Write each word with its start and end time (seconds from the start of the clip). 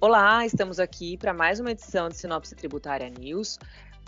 Olá, 0.00 0.46
estamos 0.46 0.78
aqui 0.78 1.16
para 1.16 1.34
mais 1.34 1.58
uma 1.58 1.72
edição 1.72 2.08
de 2.08 2.16
Sinopse 2.16 2.54
Tributária 2.54 3.10
News. 3.10 3.58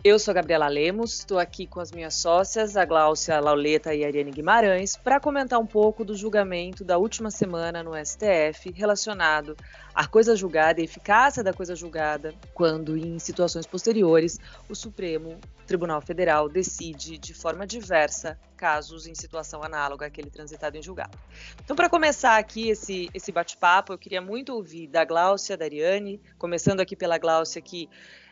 Eu 0.02 0.18
sou 0.18 0.32
Gabriela 0.32 0.66
Lemos, 0.66 1.18
estou 1.18 1.38
aqui 1.38 1.66
com 1.66 1.78
as 1.78 1.92
minhas 1.92 2.14
sócias, 2.14 2.74
a 2.74 2.86
Gláucia 2.86 3.38
Lauleta 3.38 3.94
e 3.94 4.02
a 4.02 4.06
Ariane 4.06 4.30
Guimarães, 4.30 4.96
para 4.96 5.20
comentar 5.20 5.58
um 5.60 5.66
pouco 5.66 6.06
do 6.06 6.16
julgamento 6.16 6.82
da 6.82 6.96
última 6.96 7.30
semana 7.30 7.82
no 7.82 7.92
STF 7.94 8.72
relacionado 8.74 9.54
à 9.94 10.06
coisa 10.06 10.34
julgada 10.34 10.80
e 10.80 10.84
eficácia 10.84 11.44
da 11.44 11.52
coisa 11.52 11.76
julgada, 11.76 12.32
quando, 12.54 12.96
em 12.96 13.18
situações 13.18 13.66
posteriores, 13.66 14.38
o 14.70 14.74
Supremo 14.74 15.38
Tribunal 15.66 16.00
Federal 16.00 16.48
decide 16.48 17.18
de 17.18 17.34
forma 17.34 17.66
diversa 17.66 18.38
casos 18.56 19.06
em 19.06 19.14
situação 19.14 19.62
análoga 19.62 20.06
àquele 20.06 20.30
transitado 20.30 20.76
em 20.76 20.82
julgado. 20.82 21.18
Então, 21.62 21.76
para 21.76 21.90
começar 21.90 22.38
aqui 22.38 22.70
esse, 22.70 23.10
esse 23.12 23.30
bate-papo, 23.30 23.92
eu 23.92 23.98
queria 23.98 24.22
muito 24.22 24.54
ouvir 24.54 24.86
da 24.86 25.04
Gláucia, 25.04 25.58
da 25.58 25.66
Ariane, 25.66 26.22
começando 26.38 26.80
aqui 26.80 26.96
pela 26.96 27.18
Gláucia, 27.18 27.60
que 27.60 27.88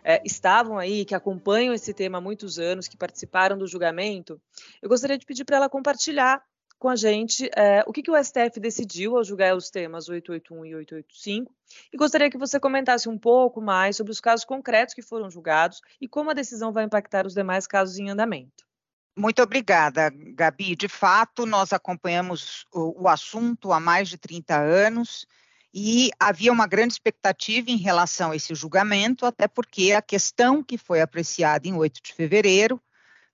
é, 0.08 0.22
estavam 0.24 0.78
aí, 0.78 1.04
que 1.04 1.14
acompanham 1.14 1.74
esse 1.74 1.92
tema 1.92 2.16
há 2.16 2.20
muitos 2.20 2.58
anos, 2.58 2.88
que 2.88 2.96
participaram 2.96 3.58
do 3.58 3.66
julgamento, 3.66 4.40
eu 4.80 4.88
gostaria 4.88 5.18
de 5.18 5.26
pedir 5.26 5.44
para 5.44 5.58
ela 5.58 5.68
compartilhar 5.68 6.42
com 6.78 6.88
a 6.88 6.96
gente 6.96 7.50
é, 7.54 7.84
o 7.86 7.92
que, 7.92 8.02
que, 8.02 8.10
o 8.10 8.16
STF 8.16 8.58
decidiu 8.58 9.18
ao 9.18 9.24
julgar 9.24 9.54
os 9.54 9.68
temas 9.68 10.08
881 10.08 10.64
e 10.64 10.74
885 10.76 11.54
e 11.92 11.96
gostaria 11.98 12.30
que 12.30 12.38
você 12.38 12.58
comentasse 12.58 13.06
um 13.06 13.18
pouco 13.18 13.60
mais 13.60 13.96
sobre 13.96 14.10
os 14.10 14.18
casos 14.18 14.46
concretos 14.46 14.94
que 14.94 15.02
foram 15.02 15.30
julgados 15.30 15.82
e 16.00 16.08
como 16.08 16.30
a 16.30 16.34
decisão 16.34 16.72
vai 16.72 16.84
impactar 16.84 17.26
os 17.26 17.34
demais 17.34 17.66
casos 17.66 17.98
em 17.98 18.08
andamento. 18.08 18.64
Muito 19.14 19.42
obrigada, 19.42 20.10
Gabi. 20.10 20.74
De 20.74 20.88
fato, 20.88 21.44
nós 21.44 21.74
acompanhamos 21.74 22.64
o, 22.72 23.02
o 23.02 23.08
assunto 23.08 23.72
há 23.72 23.80
mais 23.80 24.08
de 24.08 24.16
30 24.16 24.56
anos 24.56 25.26
e 25.72 26.10
havia 26.18 26.52
uma 26.52 26.66
grande 26.66 26.94
expectativa 26.94 27.70
em 27.70 27.76
relação 27.76 28.30
a 28.30 28.36
esse 28.36 28.54
julgamento, 28.54 29.26
até 29.26 29.46
porque 29.46 29.92
a 29.92 30.02
questão 30.02 30.62
que 30.62 30.78
foi 30.78 31.00
apreciada 31.00 31.68
em 31.68 31.74
8 31.74 32.00
de 32.02 32.14
fevereiro, 32.14 32.80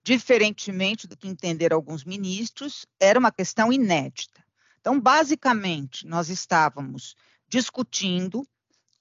diferentemente 0.03 1.07
do 1.07 1.17
que 1.17 1.27
entenderam 1.27 1.77
alguns 1.77 2.03
ministros, 2.03 2.85
era 2.99 3.17
uma 3.17 3.31
questão 3.31 3.71
inédita. 3.71 4.43
Então, 4.79 4.99
basicamente, 4.99 6.05
nós 6.05 6.29
estávamos 6.29 7.15
discutindo 7.47 8.47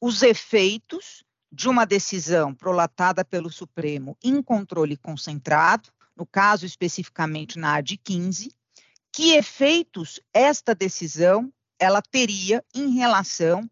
os 0.00 0.22
efeitos 0.22 1.24
de 1.50 1.68
uma 1.68 1.84
decisão 1.84 2.54
prolatada 2.54 3.24
pelo 3.24 3.50
Supremo 3.50 4.16
em 4.22 4.42
controle 4.42 4.96
concentrado, 4.96 5.90
no 6.16 6.24
caso 6.24 6.64
especificamente 6.64 7.58
na 7.58 7.76
AD 7.76 7.96
15, 7.98 8.50
que 9.12 9.32
efeitos 9.32 10.20
esta 10.32 10.74
decisão 10.74 11.52
ela 11.78 12.02
teria 12.02 12.64
em 12.74 12.90
relação 12.90 13.68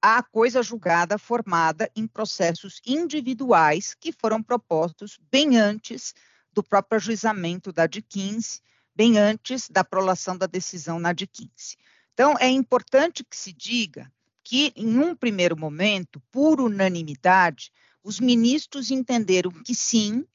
à 0.00 0.22
coisa 0.22 0.62
julgada 0.62 1.18
formada 1.18 1.90
em 1.94 2.06
processos 2.06 2.80
individuais 2.86 3.94
que 3.94 4.12
foram 4.12 4.42
propostos 4.42 5.18
bem 5.30 5.56
antes 5.58 6.14
do 6.52 6.62
próprio 6.62 6.96
ajuizamento 6.96 7.72
da 7.72 7.86
DI 7.86 8.02
15, 8.02 8.60
bem 8.94 9.18
antes 9.18 9.68
da 9.68 9.84
prolação 9.84 10.36
da 10.36 10.46
decisão 10.46 10.98
na 10.98 11.12
DI 11.12 11.26
15. 11.26 11.76
Então, 12.12 12.34
é 12.40 12.48
importante 12.48 13.24
que 13.24 13.36
se 13.36 13.52
diga 13.52 14.10
que, 14.42 14.72
em 14.74 14.98
um 14.98 15.14
primeiro 15.14 15.56
momento, 15.56 16.20
por 16.32 16.60
unanimidade, 16.60 17.70
os 18.02 18.18
ministros 18.18 18.90
entenderam 18.90 19.50
que 19.50 19.74
sim, 19.74 20.26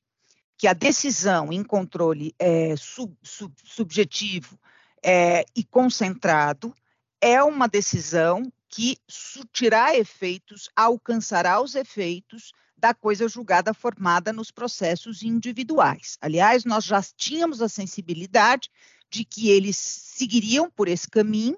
que 0.58 0.67
a 0.67 0.73
decisão 0.73 1.52
em 1.52 1.64
controle 1.64 2.33
é, 2.38 2.75
sub, 2.77 3.14
sub, 3.22 3.53
subjetivo 3.66 4.58
é, 5.03 5.44
e 5.55 5.64
concentrado 5.64 6.73
é 7.24 7.42
uma 7.42 7.70
decisão 7.70 8.52
que 8.67 8.98
surtirá 9.08 9.95
efeitos, 9.95 10.70
alcançará 10.76 11.61
os 11.61 11.73
efeitos 11.73 12.52
da 12.76 12.94
coisa 12.94 13.30
julgada 13.30 13.73
formada 13.73 14.34
nos 14.34 14.52
processos 14.52 15.23
individuais. 15.23 16.17
Aliás, 16.20 16.66
nós 16.66 16.83
já 16.83 17.02
tínhamos 17.16 17.62
a 17.62 17.70
sensibilidade 17.70 18.70
de 19.10 19.23
que 19.23 19.50
eles 19.50 19.78
seguiriam 19.78 20.70
por 20.70 20.89
esse 20.89 21.10
caminho 21.10 21.58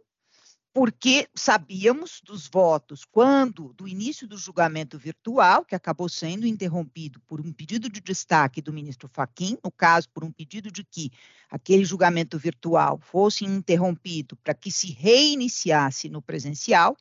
porque 0.75 1.30
sabíamos 1.34 2.19
dos 2.22 2.50
votos 2.50 3.06
quando 3.06 3.72
do 3.75 3.88
início 3.88 4.28
do 4.28 4.38
julgamento 4.38 5.00
virtual, 5.00 5.63
que 5.63 5.74
acabou 5.74 6.09
sendo 6.09 6.46
interrompido 6.46 7.22
por 7.22 7.40
um 7.40 7.53
pedido 7.53 7.88
de 7.88 8.02
destaque 8.02 8.62
do 8.62 8.74
ministro 8.74 9.08
Faquim, 9.08 9.58
no 9.63 9.72
caso 9.72 10.09
por 10.09 10.25
um 10.25 10.31
pedido 10.34 10.69
de 10.69 10.84
que 10.84 11.13
aquele 11.50 11.86
julgamento 11.86 12.38
virtual 12.38 13.00
fosse 13.00 13.46
interrompido 13.46 14.36
para 14.44 14.53
que 14.53 14.69
se 14.69 14.91
reiniciasse 14.91 16.09
no 16.09 16.22
presencial, 16.22 16.97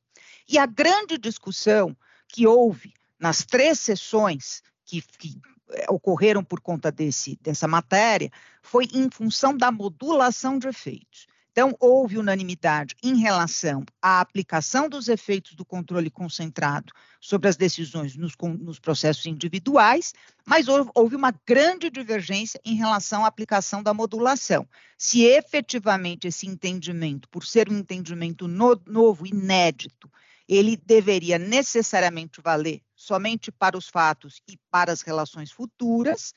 e 0.48 0.56
a 0.56 0.66
grande 0.66 1.18
discussão 1.18 1.96
que 2.28 2.46
houve 2.46 2.94
nas 3.18 3.44
três 3.44 3.80
sessões 3.80 4.62
que, 4.84 5.02
que 5.18 5.40
eh, 5.70 5.86
ocorreram 5.88 6.44
por 6.44 6.60
conta 6.60 6.92
desse, 6.92 7.36
dessa 7.42 7.66
matéria 7.66 8.30
foi 8.62 8.84
em 8.94 9.10
função 9.10 9.56
da 9.56 9.72
modulação 9.72 10.60
de 10.60 10.68
efeitos. 10.68 11.26
Então, 11.56 11.72
houve 11.78 12.18
unanimidade 12.18 12.96
em 13.00 13.14
relação 13.14 13.84
à 14.02 14.18
aplicação 14.18 14.88
dos 14.88 15.06
efeitos 15.06 15.54
do 15.54 15.64
controle 15.64 16.10
concentrado 16.10 16.92
sobre 17.20 17.48
as 17.48 17.54
decisões 17.54 18.16
nos, 18.16 18.32
nos 18.58 18.80
processos 18.80 19.24
individuais, 19.24 20.12
mas 20.44 20.66
houve, 20.66 20.90
houve, 20.96 21.14
uma 21.14 21.32
grande 21.46 21.90
divergência 21.90 22.60
em 22.64 22.74
relação 22.74 23.24
à 23.24 23.28
aplicação 23.28 23.84
da 23.84 23.94
modulação. 23.94 24.66
Se 24.98 25.22
efetivamente 25.22 26.26
esse 26.26 26.44
entendimento, 26.44 27.28
por 27.28 27.46
ser 27.46 27.70
um 27.70 27.78
entendimento 27.78 28.48
no, 28.48 28.74
novo, 28.84 29.24
inédito, 29.24 30.10
ele 30.48 30.76
deveria 30.76 31.38
necessariamente 31.38 32.40
valer 32.42 32.82
somente 32.96 33.52
para 33.52 33.78
os 33.78 33.88
fatos 33.88 34.42
e 34.48 34.58
para 34.72 34.90
as 34.90 35.02
relações 35.02 35.52
futuras, 35.52 36.34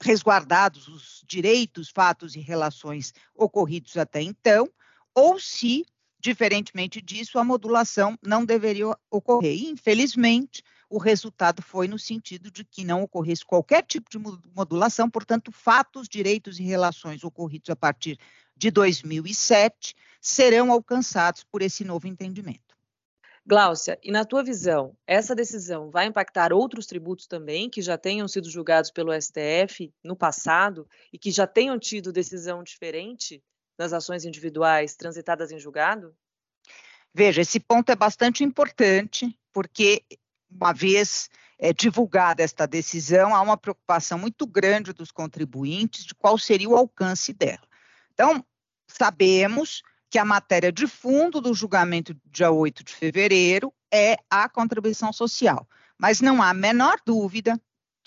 resguardados 0.00 0.88
os 0.88 1.22
direitos, 1.26 1.90
fatos 1.90 2.34
e 2.34 2.40
relações 2.40 3.12
ocorridos 3.34 3.96
até 3.96 4.20
então, 4.20 4.68
ou 5.14 5.38
se, 5.38 5.84
diferentemente 6.18 7.00
disso, 7.00 7.38
a 7.38 7.44
modulação 7.44 8.18
não 8.22 8.44
deveria 8.44 8.96
ocorrer. 9.10 9.54
E, 9.54 9.70
infelizmente, 9.70 10.62
o 10.88 10.98
resultado 10.98 11.62
foi 11.62 11.86
no 11.86 11.98
sentido 11.98 12.50
de 12.50 12.64
que 12.64 12.84
não 12.84 13.02
ocorresse 13.02 13.44
qualquer 13.44 13.82
tipo 13.84 14.10
de 14.10 14.18
modulação, 14.54 15.08
portanto, 15.08 15.52
fatos, 15.52 16.08
direitos 16.08 16.58
e 16.58 16.64
relações 16.64 17.22
ocorridos 17.22 17.70
a 17.70 17.76
partir 17.76 18.18
de 18.56 18.70
2007 18.70 19.94
serão 20.20 20.70
alcançados 20.70 21.44
por 21.44 21.62
esse 21.62 21.84
novo 21.84 22.06
entendimento. 22.06 22.76
Gláucia, 23.46 23.98
e 24.02 24.12
na 24.12 24.24
tua 24.24 24.44
visão, 24.44 24.96
essa 25.06 25.34
decisão 25.34 25.90
vai 25.90 26.06
impactar 26.06 26.52
outros 26.52 26.86
tributos 26.86 27.26
também 27.26 27.70
que 27.70 27.80
já 27.80 27.96
tenham 27.96 28.28
sido 28.28 28.50
julgados 28.50 28.90
pelo 28.90 29.12
STF 29.12 29.92
no 30.04 30.14
passado 30.14 30.86
e 31.12 31.18
que 31.18 31.30
já 31.30 31.46
tenham 31.46 31.78
tido 31.78 32.12
decisão 32.12 32.62
diferente 32.62 33.42
das 33.78 33.92
ações 33.92 34.24
individuais 34.24 34.94
transitadas 34.94 35.50
em 35.50 35.58
julgado? 35.58 36.14
Veja, 37.14 37.40
esse 37.40 37.58
ponto 37.58 37.90
é 37.90 37.96
bastante 37.96 38.44
importante, 38.44 39.36
porque 39.52 40.04
uma 40.50 40.72
vez 40.72 41.30
é, 41.58 41.72
divulgada 41.72 42.42
esta 42.42 42.66
decisão, 42.66 43.34
há 43.34 43.40
uma 43.40 43.56
preocupação 43.56 44.18
muito 44.18 44.46
grande 44.46 44.92
dos 44.92 45.10
contribuintes 45.10 46.04
de 46.04 46.14
qual 46.14 46.38
seria 46.38 46.68
o 46.68 46.76
alcance 46.76 47.32
dela. 47.32 47.66
Então, 48.12 48.44
sabemos 48.86 49.82
que 50.10 50.18
a 50.18 50.24
matéria 50.24 50.72
de 50.72 50.88
fundo 50.88 51.40
do 51.40 51.54
julgamento 51.54 52.14
dia 52.26 52.50
8 52.50 52.82
de 52.82 52.92
fevereiro 52.92 53.72
é 53.92 54.16
a 54.28 54.48
contribuição 54.48 55.12
social. 55.12 55.66
Mas 55.96 56.20
não 56.20 56.42
há 56.42 56.50
a 56.50 56.54
menor 56.54 56.98
dúvida 57.06 57.60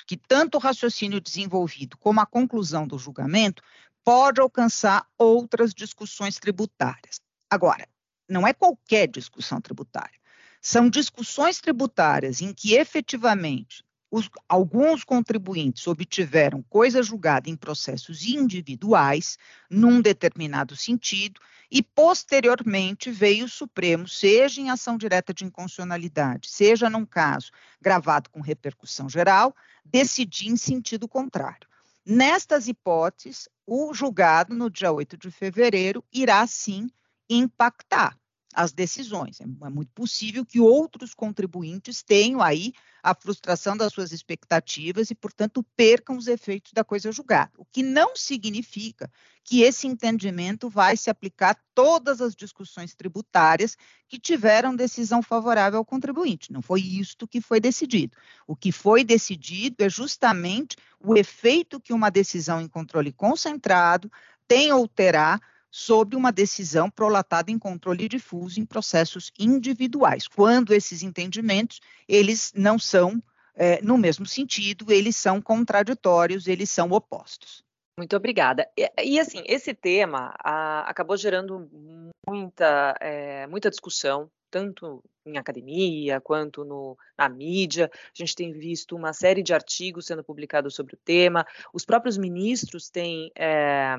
que 0.05 0.17
tanto 0.17 0.55
o 0.55 0.59
raciocínio 0.59 1.21
desenvolvido 1.21 1.97
como 1.97 2.19
a 2.19 2.25
conclusão 2.25 2.85
do 2.85 2.99
julgamento 2.99 3.63
pode 4.03 4.41
alcançar 4.41 5.07
outras 5.17 5.73
discussões 5.73 6.37
tributárias. 6.37 7.21
Agora, 7.49 7.87
não 8.27 8.45
é 8.45 8.53
qualquer 8.53 9.07
discussão 9.07 9.61
tributária. 9.61 10.19
São 10.61 10.89
discussões 10.89 11.61
tributárias 11.61 12.41
em 12.41 12.53
que 12.53 12.73
efetivamente 12.73 13.85
os, 14.13 14.29
alguns 14.47 15.03
contribuintes 15.03 15.87
obtiveram 15.87 16.61
coisa 16.69 17.01
julgada 17.01 17.49
em 17.49 17.55
processos 17.55 18.23
individuais, 18.23 19.39
num 19.67 19.99
determinado 19.99 20.75
sentido, 20.75 21.41
e 21.71 21.81
posteriormente 21.81 23.09
veio 23.09 23.45
o 23.45 23.49
Supremo, 23.49 24.07
seja 24.07 24.61
em 24.61 24.69
ação 24.69 24.99
direta 24.99 25.33
de 25.33 25.45
inconstitucionalidade, 25.45 26.47
seja 26.47 26.91
num 26.91 27.07
caso 27.07 27.49
gravado 27.81 28.29
com 28.29 28.39
repercussão 28.39 29.09
geral, 29.09 29.55
decidir 29.83 30.47
em 30.47 30.57
sentido 30.57 31.07
contrário. 31.07 31.67
Nestas 32.05 32.67
hipóteses, 32.67 33.49
o 33.65 33.95
julgado 33.95 34.53
no 34.53 34.69
dia 34.69 34.91
8 34.91 35.17
de 35.17 35.31
fevereiro 35.31 36.05
irá 36.13 36.45
sim 36.45 36.87
impactar. 37.27 38.15
As 38.53 38.71
decisões. 38.71 39.39
É, 39.41 39.43
é 39.43 39.69
muito 39.69 39.91
possível 39.93 40.45
que 40.45 40.59
outros 40.59 41.13
contribuintes 41.13 42.03
tenham 42.03 42.41
aí 42.41 42.73
a 43.01 43.13
frustração 43.13 43.75
das 43.75 43.91
suas 43.91 44.11
expectativas 44.11 45.11
e, 45.11 45.15
portanto, 45.15 45.65
percam 45.75 46.15
os 46.15 46.27
efeitos 46.27 46.71
da 46.71 46.83
coisa 46.83 47.11
julgada. 47.11 47.51
O 47.57 47.65
que 47.65 47.83
não 47.83 48.15
significa 48.15 49.11
que 49.43 49.61
esse 49.61 49.87
entendimento 49.87 50.69
vai 50.69 50.95
se 50.95 51.09
aplicar 51.09 51.51
a 51.51 51.57
todas 51.75 52.21
as 52.21 52.33
discussões 52.33 52.95
tributárias 52.95 53.75
que 54.07 54.17
tiveram 54.17 54.73
decisão 54.75 55.21
favorável 55.21 55.79
ao 55.79 55.85
contribuinte. 55.85 56.53
Não 56.53 56.61
foi 56.61 56.79
isto 56.79 57.27
que 57.27 57.41
foi 57.41 57.59
decidido. 57.59 58.15
O 58.47 58.55
que 58.55 58.71
foi 58.71 59.03
decidido 59.03 59.83
é 59.83 59.89
justamente 59.89 60.77
o 60.99 61.17
efeito 61.17 61.81
que 61.81 61.91
uma 61.91 62.09
decisão 62.09 62.61
em 62.61 62.69
controle 62.69 63.11
concentrado 63.11 64.09
tem 64.47 64.71
ou 64.71 64.87
terá 64.87 65.41
sobre 65.75 66.15
uma 66.15 66.31
decisão 66.31 66.87
prolatada 66.87 67.49
em 67.49 67.57
controle 67.57 68.07
difuso 68.07 68.59
em 68.59 68.65
processos 68.65 69.31
individuais, 69.39 70.27
quando 70.27 70.71
esses 70.71 71.01
entendimentos 71.01 71.81
eles 72.07 72.53
não 72.55 72.77
são 72.77 73.19
é, 73.55 73.81
no 73.81 73.97
mesmo 73.97 74.23
sentido, 74.23 74.91
eles 74.91 75.15
são 75.15 75.41
contraditórios, 75.41 76.47
eles 76.47 76.69
são 76.69 76.91
opostos. 76.91 77.63
Muito 77.97 78.15
obrigada. 78.15 78.69
E, 78.77 78.91
e 79.03 79.19
assim, 79.19 79.41
esse 79.47 79.73
tema 79.73 80.35
a, 80.43 80.81
acabou 80.81 81.17
gerando 81.17 81.67
muita, 82.27 82.95
é, 82.99 83.47
muita 83.47 83.71
discussão, 83.71 84.29
tanto 84.51 85.03
em 85.25 85.39
academia 85.39 86.21
quanto 86.21 86.63
no, 86.63 86.95
na 87.17 87.27
mídia. 87.27 87.89
A 87.93 87.97
gente 88.13 88.35
tem 88.35 88.51
visto 88.51 88.95
uma 88.95 89.11
série 89.11 89.41
de 89.41 89.55
artigos 89.55 90.05
sendo 90.05 90.23
publicados 90.23 90.75
sobre 90.75 90.93
o 90.93 90.99
tema. 91.03 91.45
Os 91.73 91.83
próprios 91.83 92.15
ministros 92.15 92.91
têm 92.91 93.31
é, 93.35 93.97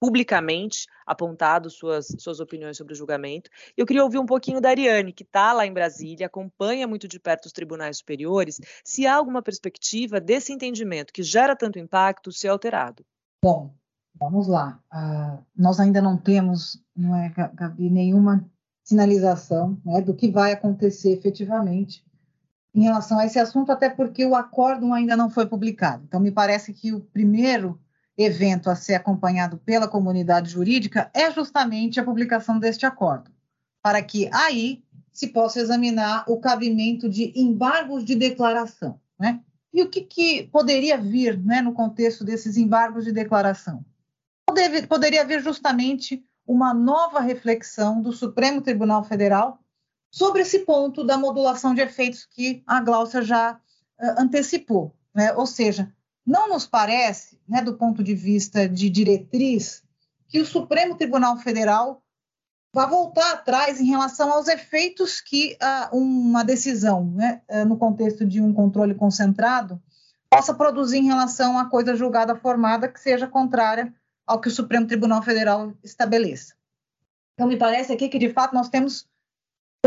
publicamente 0.00 0.86
apontado 1.06 1.70
suas, 1.70 2.08
suas 2.18 2.40
opiniões 2.40 2.76
sobre 2.76 2.92
o 2.92 2.96
julgamento. 2.96 3.50
Eu 3.76 3.86
queria 3.86 4.04
ouvir 4.04 4.18
um 4.18 4.26
pouquinho 4.26 4.60
da 4.60 4.70
Ariane, 4.70 5.12
que 5.12 5.22
está 5.22 5.52
lá 5.52 5.66
em 5.66 5.72
Brasília, 5.72 6.26
acompanha 6.26 6.86
muito 6.86 7.08
de 7.08 7.18
perto 7.18 7.46
os 7.46 7.52
tribunais 7.52 7.98
superiores, 7.98 8.60
se 8.84 9.06
há 9.06 9.14
alguma 9.14 9.42
perspectiva 9.42 10.20
desse 10.20 10.52
entendimento 10.52 11.12
que 11.12 11.22
gera 11.22 11.56
tanto 11.56 11.78
impacto 11.78 12.32
ser 12.32 12.48
alterado. 12.48 13.04
Bom, 13.42 13.74
vamos 14.18 14.46
lá. 14.48 14.80
Uh, 14.92 15.44
nós 15.56 15.80
ainda 15.80 16.02
não 16.02 16.16
temos, 16.16 16.82
não 16.94 17.14
é, 17.16 17.32
Gabi, 17.54 17.90
nenhuma 17.90 18.44
sinalização 18.84 19.80
né, 19.84 20.00
do 20.00 20.14
que 20.14 20.30
vai 20.30 20.52
acontecer 20.52 21.12
efetivamente 21.12 22.04
em 22.74 22.82
relação 22.82 23.18
a 23.18 23.24
esse 23.24 23.38
assunto, 23.38 23.72
até 23.72 23.88
porque 23.88 24.24
o 24.26 24.34
acórdão 24.34 24.92
ainda 24.92 25.16
não 25.16 25.30
foi 25.30 25.46
publicado. 25.46 26.04
Então, 26.04 26.20
me 26.20 26.30
parece 26.30 26.74
que 26.74 26.92
o 26.92 27.00
primeiro 27.00 27.80
evento 28.16 28.70
a 28.70 28.74
ser 28.74 28.94
acompanhado 28.94 29.58
pela 29.58 29.86
comunidade 29.86 30.50
jurídica 30.50 31.10
é 31.12 31.30
justamente 31.30 32.00
a 32.00 32.04
publicação 32.04 32.58
deste 32.58 32.86
acordo, 32.86 33.30
para 33.82 34.02
que 34.02 34.30
aí 34.32 34.82
se 35.12 35.28
possa 35.28 35.60
examinar 35.60 36.24
o 36.28 36.38
cabimento 36.38 37.08
de 37.08 37.32
embargos 37.34 38.04
de 38.04 38.14
declaração, 38.14 39.00
né? 39.18 39.40
E 39.72 39.82
o 39.82 39.90
que, 39.90 40.00
que 40.00 40.44
poderia 40.44 40.96
vir 40.96 41.38
né, 41.38 41.60
no 41.60 41.74
contexto 41.74 42.24
desses 42.24 42.56
embargos 42.56 43.04
de 43.04 43.12
declaração? 43.12 43.84
Poder, 44.46 44.86
poderia 44.86 45.24
vir 45.24 45.42
justamente 45.42 46.24
uma 46.46 46.72
nova 46.72 47.20
reflexão 47.20 48.00
do 48.00 48.10
Supremo 48.12 48.62
Tribunal 48.62 49.04
Federal 49.04 49.60
sobre 50.10 50.42
esse 50.42 50.60
ponto 50.60 51.04
da 51.04 51.18
modulação 51.18 51.74
de 51.74 51.82
efeitos 51.82 52.24
que 52.24 52.62
a 52.66 52.80
Gláucia 52.80 53.20
já 53.20 53.52
uh, 54.00 54.14
antecipou. 54.18 54.94
Né? 55.14 55.34
Ou 55.34 55.46
seja, 55.46 55.92
não 56.26 56.48
nos 56.48 56.66
parece, 56.66 57.38
né, 57.48 57.62
do 57.62 57.74
ponto 57.74 58.02
de 58.02 58.14
vista 58.14 58.68
de 58.68 58.90
diretriz, 58.90 59.84
que 60.28 60.40
o 60.40 60.46
Supremo 60.46 60.96
Tribunal 60.96 61.36
Federal 61.38 62.02
vá 62.74 62.84
voltar 62.84 63.32
atrás 63.32 63.80
em 63.80 63.86
relação 63.86 64.32
aos 64.32 64.48
efeitos 64.48 65.20
que 65.20 65.56
uh, 65.62 65.96
uma 65.96 66.44
decisão, 66.44 67.04
né, 67.12 67.40
uh, 67.48 67.64
no 67.64 67.78
contexto 67.78 68.26
de 68.26 68.40
um 68.40 68.52
controle 68.52 68.94
concentrado, 68.94 69.80
possa 70.28 70.52
produzir 70.52 70.98
em 70.98 71.06
relação 71.06 71.58
à 71.58 71.70
coisa 71.70 71.94
julgada 71.94 72.34
formada 72.34 72.88
que 72.88 73.00
seja 73.00 73.28
contrária 73.28 73.94
ao 74.26 74.40
que 74.40 74.48
o 74.48 74.50
Supremo 74.50 74.86
Tribunal 74.86 75.22
Federal 75.22 75.72
estabeleça. 75.82 76.54
Então, 77.34 77.46
me 77.46 77.56
parece 77.56 77.92
aqui 77.92 78.08
que, 78.08 78.18
de 78.18 78.32
fato, 78.32 78.54
nós 78.54 78.68
temos 78.68 79.08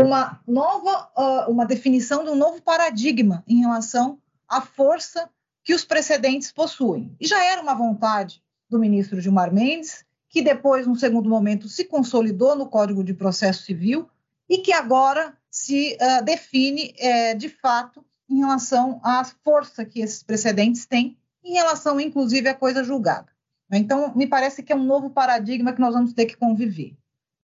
uma 0.00 0.40
nova, 0.46 1.10
uh, 1.16 1.50
uma 1.50 1.66
definição 1.66 2.24
de 2.24 2.30
um 2.30 2.36
novo 2.36 2.62
paradigma 2.62 3.44
em 3.46 3.60
relação 3.60 4.18
à 4.48 4.60
força 4.62 5.28
que 5.70 5.74
os 5.74 5.84
precedentes 5.84 6.50
possuem. 6.50 7.14
E 7.20 7.28
já 7.28 7.44
era 7.44 7.62
uma 7.62 7.76
vontade 7.76 8.42
do 8.68 8.76
ministro 8.76 9.20
Gilmar 9.20 9.54
Mendes, 9.54 10.04
que 10.28 10.42
depois, 10.42 10.84
num 10.84 10.96
segundo 10.96 11.30
momento, 11.30 11.68
se 11.68 11.84
consolidou 11.84 12.56
no 12.56 12.68
Código 12.68 13.04
de 13.04 13.14
Processo 13.14 13.62
Civil 13.62 14.10
e 14.48 14.58
que 14.58 14.72
agora 14.72 15.32
se 15.48 15.96
uh, 16.00 16.24
define 16.24 16.92
uh, 16.98 17.38
de 17.38 17.48
fato 17.48 18.04
em 18.28 18.38
relação 18.38 19.00
à 19.04 19.22
força 19.44 19.84
que 19.84 20.00
esses 20.00 20.24
precedentes 20.24 20.86
têm, 20.86 21.16
em 21.44 21.52
relação, 21.52 22.00
inclusive, 22.00 22.48
à 22.48 22.54
coisa 22.54 22.82
julgada. 22.82 23.28
Então, 23.70 24.12
me 24.16 24.26
parece 24.26 24.64
que 24.64 24.72
é 24.72 24.76
um 24.76 24.82
novo 24.82 25.10
paradigma 25.10 25.72
que 25.72 25.80
nós 25.80 25.94
vamos 25.94 26.12
ter 26.12 26.26
que 26.26 26.36
conviver. 26.36 26.96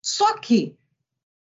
Só 0.02 0.36
que 0.36 0.76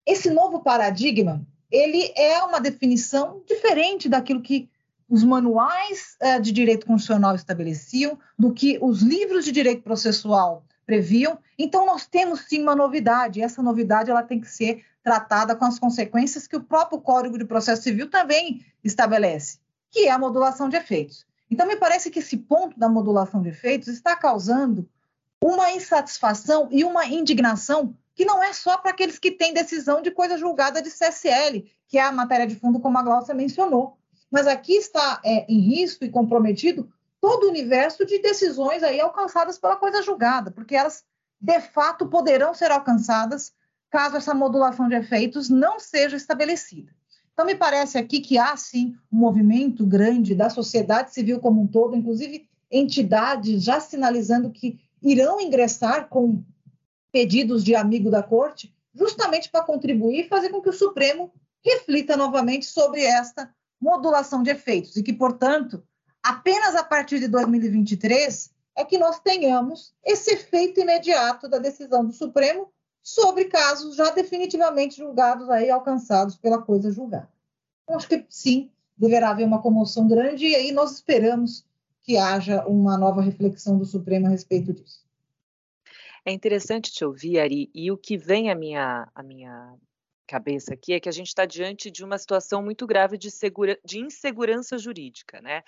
esse 0.05 0.29
novo 0.29 0.59
paradigma, 0.59 1.47
ele 1.71 2.13
é 2.17 2.43
uma 2.43 2.61
definição 2.61 3.45
diferente 3.47 4.09
daquilo 4.09 4.43
que 4.43 4.69
os 5.09 5.23
manuais 5.23 6.17
uh, 6.23 6.41
de 6.41 6.53
direito 6.53 6.87
constitucional 6.87 7.35
estabeleciam, 7.35 8.19
do 8.39 8.53
que 8.53 8.79
os 8.81 9.03
livros 9.03 9.45
de 9.45 9.53
direito 9.53 9.83
processual 9.83 10.65
previam. 10.87 11.39
Então, 11.59 11.87
nós 11.87 12.07
temos 12.07 12.41
sim 12.41 12.63
uma 12.63 12.75
novidade, 12.75 13.41
e 13.41 13.43
essa 13.43 13.63
novidade 13.63 14.11
ela 14.11 14.23
tem 14.23 14.41
que 14.41 14.51
ser 14.51 14.85
tratada 15.03 15.55
com 15.55 15.65
as 15.65 15.79
consequências 15.79 16.47
que 16.47 16.57
o 16.57 16.63
próprio 16.63 17.01
Código 17.01 17.39
de 17.39 17.45
Processo 17.45 17.83
Civil 17.83 18.09
também 18.09 18.65
estabelece, 18.83 19.59
que 19.91 20.07
é 20.07 20.11
a 20.11 20.19
modulação 20.19 20.69
de 20.69 20.77
efeitos. 20.77 21.27
Então, 21.51 21.67
me 21.67 21.77
parece 21.77 22.11
que 22.11 22.19
esse 22.19 22.37
ponto 22.37 22.79
da 22.79 22.89
modulação 22.89 23.43
de 23.43 23.51
efeitos 23.51 23.89
está 23.89 24.17
causando 24.17 24.89
uma 25.43 25.71
insatisfação 25.73 26.69
e 26.71 26.85
uma 26.85 27.05
indignação 27.07 27.95
que 28.15 28.25
não 28.25 28.43
é 28.43 28.53
só 28.53 28.79
para 28.79 28.93
aqueles 28.93 29.19
que 29.19 29.31
têm 29.31 29.53
decisão 29.53 30.01
de 30.01 30.11
coisa 30.11 30.39
julgada 30.39 30.81
de 30.81 30.89
CSL, 30.89 31.71
que 31.89 31.99
é 31.99 32.03
a 32.03 32.13
matéria 32.13 32.47
de 32.47 32.57
fundo, 32.57 32.81
como 32.81 32.97
a 32.97 33.03
Glaucia 33.03 33.35
mencionou 33.35 33.99
mas 34.35 34.49
aqui 34.49 34.73
está 34.73 35.21
é, 35.25 35.47
em 35.49 35.61
risco 35.61 36.05
e 36.05 36.11
comprometido 36.11 36.91
todo 37.21 37.45
o 37.45 37.51
universo 37.51 38.05
de 38.05 38.19
decisões 38.19 38.83
aí 38.83 39.01
alcançadas 39.01 39.61
pela 39.61 39.77
coisa 39.77 40.03
julgada, 40.03 40.51
porque 40.51 40.75
elas 40.75 41.05
de 41.41 41.61
fato 41.61 42.09
poderão 42.09 42.53
ser 42.53 42.73
alcançadas 42.73 43.53
caso 43.89 44.17
essa 44.17 44.35
modulação 44.35 44.89
de 44.89 44.97
efeitos 44.97 45.49
não 45.49 45.79
seja 45.79 46.17
estabelecida. 46.17 46.91
Então, 47.33 47.47
me 47.47 47.55
parece 47.55 47.97
aqui 47.97 48.19
que 48.19 48.37
há, 48.37 48.57
sim, 48.57 48.97
um 49.13 49.19
movimento 49.19 49.87
grande 49.87 50.35
da 50.35 50.51
sociedade 50.51 51.15
civil 51.15 51.39
como 51.39 51.63
um 51.63 51.69
todo, 51.69 51.95
inclusive 51.95 52.49
entidades 52.69 53.63
já 53.63 53.79
sinalizando 53.79 54.51
que 54.51 54.81
irão 55.01 55.41
ingressar 55.41 56.09
com 56.09 56.43
pedidos 57.13 57.63
de 57.63 57.77
amigo 57.77 58.11
da 58.11 58.21
corte, 58.21 58.75
justamente 58.93 59.49
para 59.49 59.65
contribuir 59.65 60.25
e 60.25 60.29
fazer 60.29 60.49
com 60.49 60.61
que 60.61 60.71
o 60.71 60.73
Supremo 60.73 61.33
reflita 61.65 62.17
novamente 62.17 62.67
sobre 62.67 63.05
esta 63.05 63.49
modulação 63.85 64.43
de 64.43 64.51
efeitos 64.51 64.97
e 64.97 65.03
que, 65.03 65.13
portanto, 65.13 65.83
apenas 66.23 66.75
a 66.75 66.83
partir 66.83 67.21
de 67.21 67.29
2023 67.29 68.51
é 68.75 68.85
que 68.85 68.99
nós 68.99 69.21
tenhamos 69.21 69.95
esse 70.03 70.33
efeito 70.33 70.81
imediato 70.81 71.49
da 71.49 71.59
decisão 71.59 72.05
do 72.05 72.13
Supremo 72.13 72.73
sobre 73.03 73.45
casos 73.45 73.95
já 73.95 74.11
definitivamente 74.11 74.97
julgados 74.97 75.51
aí 75.51 75.71
alcançados 75.71 76.37
pela 76.37 76.63
coisa 76.63 76.91
julgada. 76.91 77.29
Eu 77.87 77.97
acho 77.97 78.09
que 78.09 78.25
sim, 78.31 78.71
deverá 78.97 79.31
haver 79.31 79.47
uma 79.47 79.61
comoção 79.61 80.09
grande 80.09 80.47
e 80.47 80.57
aí 80.57 80.73
nós 80.73 80.93
esperamos 80.93 81.67
que 82.01 82.17
haja 82.17 82.65
uma 82.67 82.97
nova 82.97 83.21
reflexão 83.21 83.77
do 83.77 83.85
Supremo 83.85 84.27
a 84.27 84.31
respeito 84.31 84.73
disso. 84.73 85.05
É 86.25 86.33
interessante 86.33 86.91
te 86.91 87.05
ouvir, 87.05 87.39
Ari, 87.39 87.71
e 87.75 87.93
o 87.93 87.99
que 87.99 88.17
vem 88.17 88.51
à 88.51 88.55
minha, 88.55 89.07
à 89.15 89.23
minha 89.23 89.75
cabeça 90.27 90.75
aqui 90.75 90.93
é 90.93 91.01
que 91.01 91.09
a 91.09 91.13
gente 91.13 91.29
está 91.29 91.45
diante 91.45 91.91
de 91.91 92.05
uma 92.05 92.19
situação 92.19 92.63
muito 92.63 92.87
grave 92.87 93.17
de, 93.17 93.31
segura, 93.31 93.79
de 93.85 93.99
insegurança 93.99 94.79
jurídica, 94.79 95.41
né? 95.41 95.63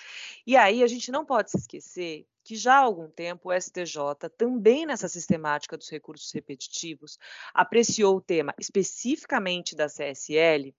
E 0.47 0.57
aí 0.57 0.83
a 0.83 0.87
gente 0.87 1.11
não 1.11 1.25
pode 1.25 1.51
se 1.51 1.59
esquecer 1.59 2.27
que 2.43 2.55
já 2.55 2.75
há 2.75 2.79
algum 2.79 3.09
tempo 3.09 3.51
o 3.51 3.61
STJ, 3.61 4.31
também 4.39 4.87
nessa 4.87 5.09
sistemática 5.09 5.77
dos 5.77 5.91
recursos 5.91 6.33
repetitivos, 6.33 7.19
apreciou 7.53 8.17
o 8.17 8.21
tema 8.21 8.55
especificamente 8.59 9.75
da 9.75 9.89
CSL 9.89 10.73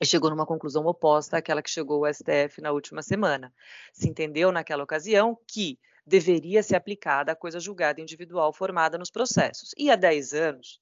e 0.00 0.06
chegou 0.06 0.30
numa 0.30 0.46
conclusão 0.46 0.86
oposta 0.86 1.36
àquela 1.36 1.62
que 1.62 1.70
chegou 1.70 2.02
o 2.02 2.12
STF 2.12 2.60
na 2.60 2.72
última 2.72 3.02
semana. 3.02 3.52
Se 3.92 4.08
entendeu 4.08 4.50
naquela 4.50 4.82
ocasião 4.82 5.38
que 5.46 5.78
deveria 6.06 6.62
ser 6.62 6.76
aplicada 6.76 7.32
a 7.32 7.36
coisa 7.36 7.60
julgada 7.60 8.00
individual 8.00 8.52
formada 8.52 8.98
nos 8.98 9.10
processos. 9.10 9.70
E 9.76 9.90
há 9.90 9.96
10 9.96 10.34
anos, 10.34 10.80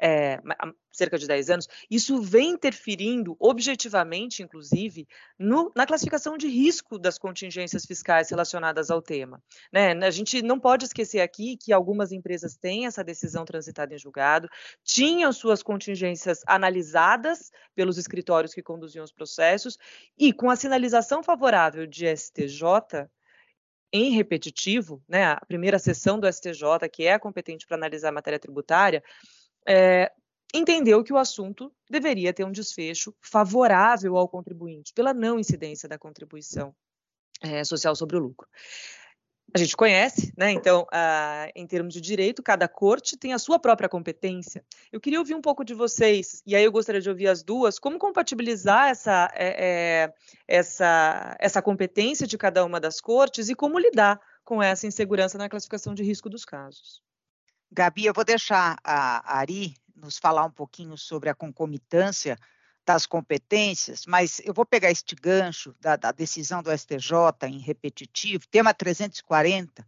é, 0.00 0.40
há 0.58 0.72
cerca 0.90 1.18
de 1.18 1.26
10 1.26 1.50
anos, 1.50 1.68
isso 1.90 2.20
vem 2.20 2.50
interferindo 2.50 3.36
objetivamente, 3.38 4.42
inclusive, 4.42 5.06
no, 5.38 5.70
na 5.76 5.86
classificação 5.86 6.36
de 6.36 6.48
risco 6.48 6.98
das 6.98 7.18
contingências 7.18 7.84
fiscais 7.84 8.30
relacionadas 8.30 8.90
ao 8.90 9.00
tema. 9.00 9.42
Né? 9.72 9.92
A 9.92 10.10
gente 10.10 10.42
não 10.42 10.58
pode 10.58 10.86
esquecer 10.86 11.20
aqui 11.20 11.56
que 11.56 11.72
algumas 11.72 12.12
empresas 12.12 12.56
têm 12.56 12.86
essa 12.86 13.04
decisão 13.04 13.44
transitada 13.44 13.94
em 13.94 13.98
julgado, 13.98 14.48
tinham 14.82 15.32
suas 15.32 15.62
contingências 15.62 16.40
analisadas 16.46 17.50
pelos 17.74 17.98
escritórios 17.98 18.54
que 18.54 18.62
conduziam 18.62 19.04
os 19.04 19.12
processos, 19.12 19.78
e 20.18 20.32
com 20.32 20.50
a 20.50 20.56
sinalização 20.56 21.22
favorável 21.22 21.86
de 21.86 22.06
STJ, 22.16 23.08
em 23.92 24.12
repetitivo, 24.12 25.02
né, 25.08 25.32
a 25.32 25.44
primeira 25.46 25.78
sessão 25.78 26.18
do 26.18 26.32
STJ, 26.32 26.88
que 26.92 27.06
é 27.06 27.18
competente 27.18 27.66
para 27.66 27.76
analisar 27.76 28.10
a 28.10 28.12
matéria 28.12 28.38
tributária, 28.38 29.02
é, 29.66 30.10
entendeu 30.54 31.02
que 31.04 31.12
o 31.12 31.18
assunto 31.18 31.72
deveria 31.88 32.32
ter 32.32 32.44
um 32.44 32.52
desfecho 32.52 33.14
favorável 33.20 34.16
ao 34.16 34.28
contribuinte, 34.28 34.92
pela 34.92 35.14
não 35.14 35.38
incidência 35.38 35.88
da 35.88 35.98
contribuição 35.98 36.74
é, 37.42 37.64
social 37.64 37.94
sobre 37.94 38.16
o 38.16 38.20
lucro 38.20 38.48
a 39.54 39.58
gente 39.58 39.76
conhece, 39.76 40.32
né? 40.36 40.52
Então, 40.52 40.86
em 41.54 41.66
termos 41.66 41.92
de 41.92 42.00
direito, 42.00 42.42
cada 42.42 42.68
corte 42.68 43.16
tem 43.16 43.32
a 43.32 43.38
sua 43.38 43.58
própria 43.58 43.88
competência. 43.88 44.64
Eu 44.92 45.00
queria 45.00 45.18
ouvir 45.18 45.34
um 45.34 45.40
pouco 45.40 45.64
de 45.64 45.74
vocês, 45.74 46.42
e 46.46 46.54
aí 46.54 46.64
eu 46.64 46.72
gostaria 46.72 47.00
de 47.00 47.08
ouvir 47.08 47.28
as 47.28 47.42
duas, 47.42 47.78
como 47.78 47.98
compatibilizar 47.98 48.88
essa, 48.88 49.28
é, 49.34 50.04
é, 50.04 50.14
essa, 50.46 51.36
essa 51.38 51.60
competência 51.60 52.26
de 52.26 52.38
cada 52.38 52.64
uma 52.64 52.78
das 52.78 53.00
cortes 53.00 53.48
e 53.48 53.54
como 53.54 53.78
lidar 53.78 54.20
com 54.44 54.62
essa 54.62 54.86
insegurança 54.86 55.36
na 55.36 55.48
classificação 55.48 55.94
de 55.94 56.02
risco 56.02 56.28
dos 56.28 56.44
casos. 56.44 57.02
Gabi, 57.72 58.06
eu 58.06 58.12
vou 58.12 58.24
deixar 58.24 58.76
a 58.82 59.38
Ari 59.38 59.76
nos 59.94 60.18
falar 60.18 60.44
um 60.44 60.50
pouquinho 60.50 60.96
sobre 60.98 61.28
a 61.28 61.34
concomitância 61.34 62.36
das 62.84 63.06
competências, 63.06 64.04
mas 64.06 64.40
eu 64.44 64.52
vou 64.52 64.66
pegar 64.66 64.90
este 64.90 65.14
gancho 65.14 65.72
da, 65.80 65.94
da 65.94 66.10
decisão 66.10 66.62
do 66.62 66.76
STJ 66.76 67.46
em 67.46 67.58
repetitivo, 67.58 68.44
tema 68.50 68.74
340, 68.74 69.86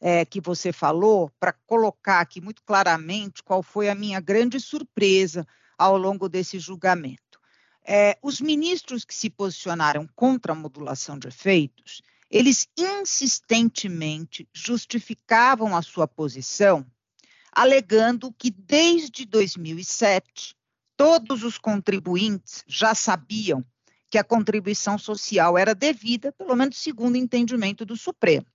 é, 0.00 0.24
que 0.24 0.40
você 0.40 0.72
falou, 0.72 1.30
para 1.38 1.52
colocar 1.52 2.18
aqui 2.18 2.40
muito 2.40 2.60
claramente 2.64 3.42
qual 3.44 3.62
foi 3.62 3.88
a 3.88 3.94
minha 3.94 4.18
grande 4.18 4.58
surpresa 4.58 5.46
ao 5.78 5.96
longo 5.96 6.28
desse 6.28 6.58
julgamento. 6.58 7.40
É, 7.84 8.18
os 8.20 8.40
ministros 8.40 9.04
que 9.04 9.14
se 9.14 9.30
posicionaram 9.30 10.08
contra 10.16 10.52
a 10.52 10.56
modulação 10.56 11.16
de 11.16 11.28
efeitos, 11.28 12.02
eles 12.28 12.66
insistentemente 12.76 14.48
justificavam 14.52 15.76
a 15.76 15.82
sua 15.82 16.08
posição, 16.08 16.84
alegando 17.52 18.32
que 18.32 18.50
desde 18.50 19.26
2007 19.26 20.56
todos 20.96 21.42
os 21.42 21.58
contribuintes 21.58 22.64
já 22.66 22.94
sabiam 22.94 23.64
que 24.10 24.18
a 24.18 24.24
contribuição 24.24 24.98
social 24.98 25.56
era 25.56 25.74
devida, 25.74 26.32
pelo 26.32 26.56
menos 26.56 26.78
segundo 26.78 27.14
o 27.14 27.18
entendimento 27.18 27.84
do 27.84 27.96
Supremo. 27.96 28.46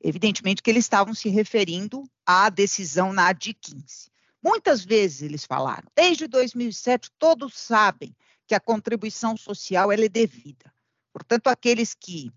Evidentemente 0.00 0.62
que 0.62 0.70
eles 0.70 0.84
estavam 0.84 1.14
se 1.14 1.28
referindo 1.28 2.04
à 2.24 2.48
decisão 2.50 3.12
na 3.12 3.28
AD 3.28 3.54
15. 3.54 4.10
Muitas 4.42 4.84
vezes 4.84 5.22
eles 5.22 5.44
falaram, 5.44 5.88
desde 5.94 6.28
2007 6.28 7.10
todos 7.18 7.54
sabem 7.58 8.14
que 8.46 8.54
a 8.54 8.60
contribuição 8.60 9.36
social 9.36 9.90
é 9.92 9.96
devida. 10.08 10.72
Portanto, 11.12 11.48
aqueles 11.48 11.94
que 11.94 12.30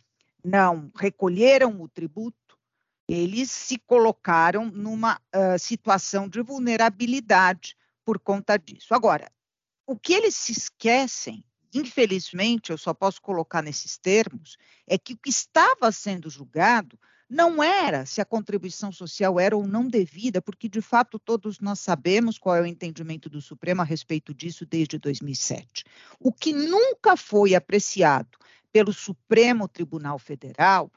não 0.43 0.91
recolheram 0.95 1.79
o 1.81 1.87
tributo, 1.87 2.37
eles 3.13 3.51
se 3.51 3.77
colocaram 3.77 4.71
numa 4.71 5.15
uh, 5.15 5.59
situação 5.59 6.29
de 6.29 6.41
vulnerabilidade 6.41 7.75
por 8.05 8.17
conta 8.17 8.57
disso. 8.57 8.93
Agora, 8.93 9.29
o 9.85 9.97
que 9.97 10.13
eles 10.13 10.33
se 10.33 10.53
esquecem, 10.53 11.43
infelizmente, 11.73 12.71
eu 12.71 12.77
só 12.77 12.93
posso 12.93 13.21
colocar 13.21 13.61
nesses 13.61 13.97
termos, 13.97 14.55
é 14.87 14.97
que 14.97 15.13
o 15.13 15.17
que 15.17 15.29
estava 15.29 15.91
sendo 15.91 16.29
julgado 16.29 16.97
não 17.29 17.61
era 17.61 18.05
se 18.05 18.21
a 18.21 18.25
contribuição 18.25 18.93
social 18.93 19.37
era 19.37 19.57
ou 19.57 19.67
não 19.67 19.89
devida, 19.89 20.41
porque 20.41 20.69
de 20.69 20.81
fato 20.81 21.19
todos 21.19 21.59
nós 21.59 21.81
sabemos 21.81 22.37
qual 22.37 22.55
é 22.55 22.61
o 22.61 22.65
entendimento 22.65 23.29
do 23.29 23.41
Supremo 23.41 23.81
a 23.81 23.85
respeito 23.85 24.33
disso 24.33 24.65
desde 24.65 24.97
2007. 24.97 25.83
O 26.17 26.31
que 26.31 26.53
nunca 26.53 27.17
foi 27.17 27.55
apreciado 27.55 28.37
pelo 28.71 28.93
Supremo 28.93 29.67
Tribunal 29.67 30.17
Federal 30.17 30.89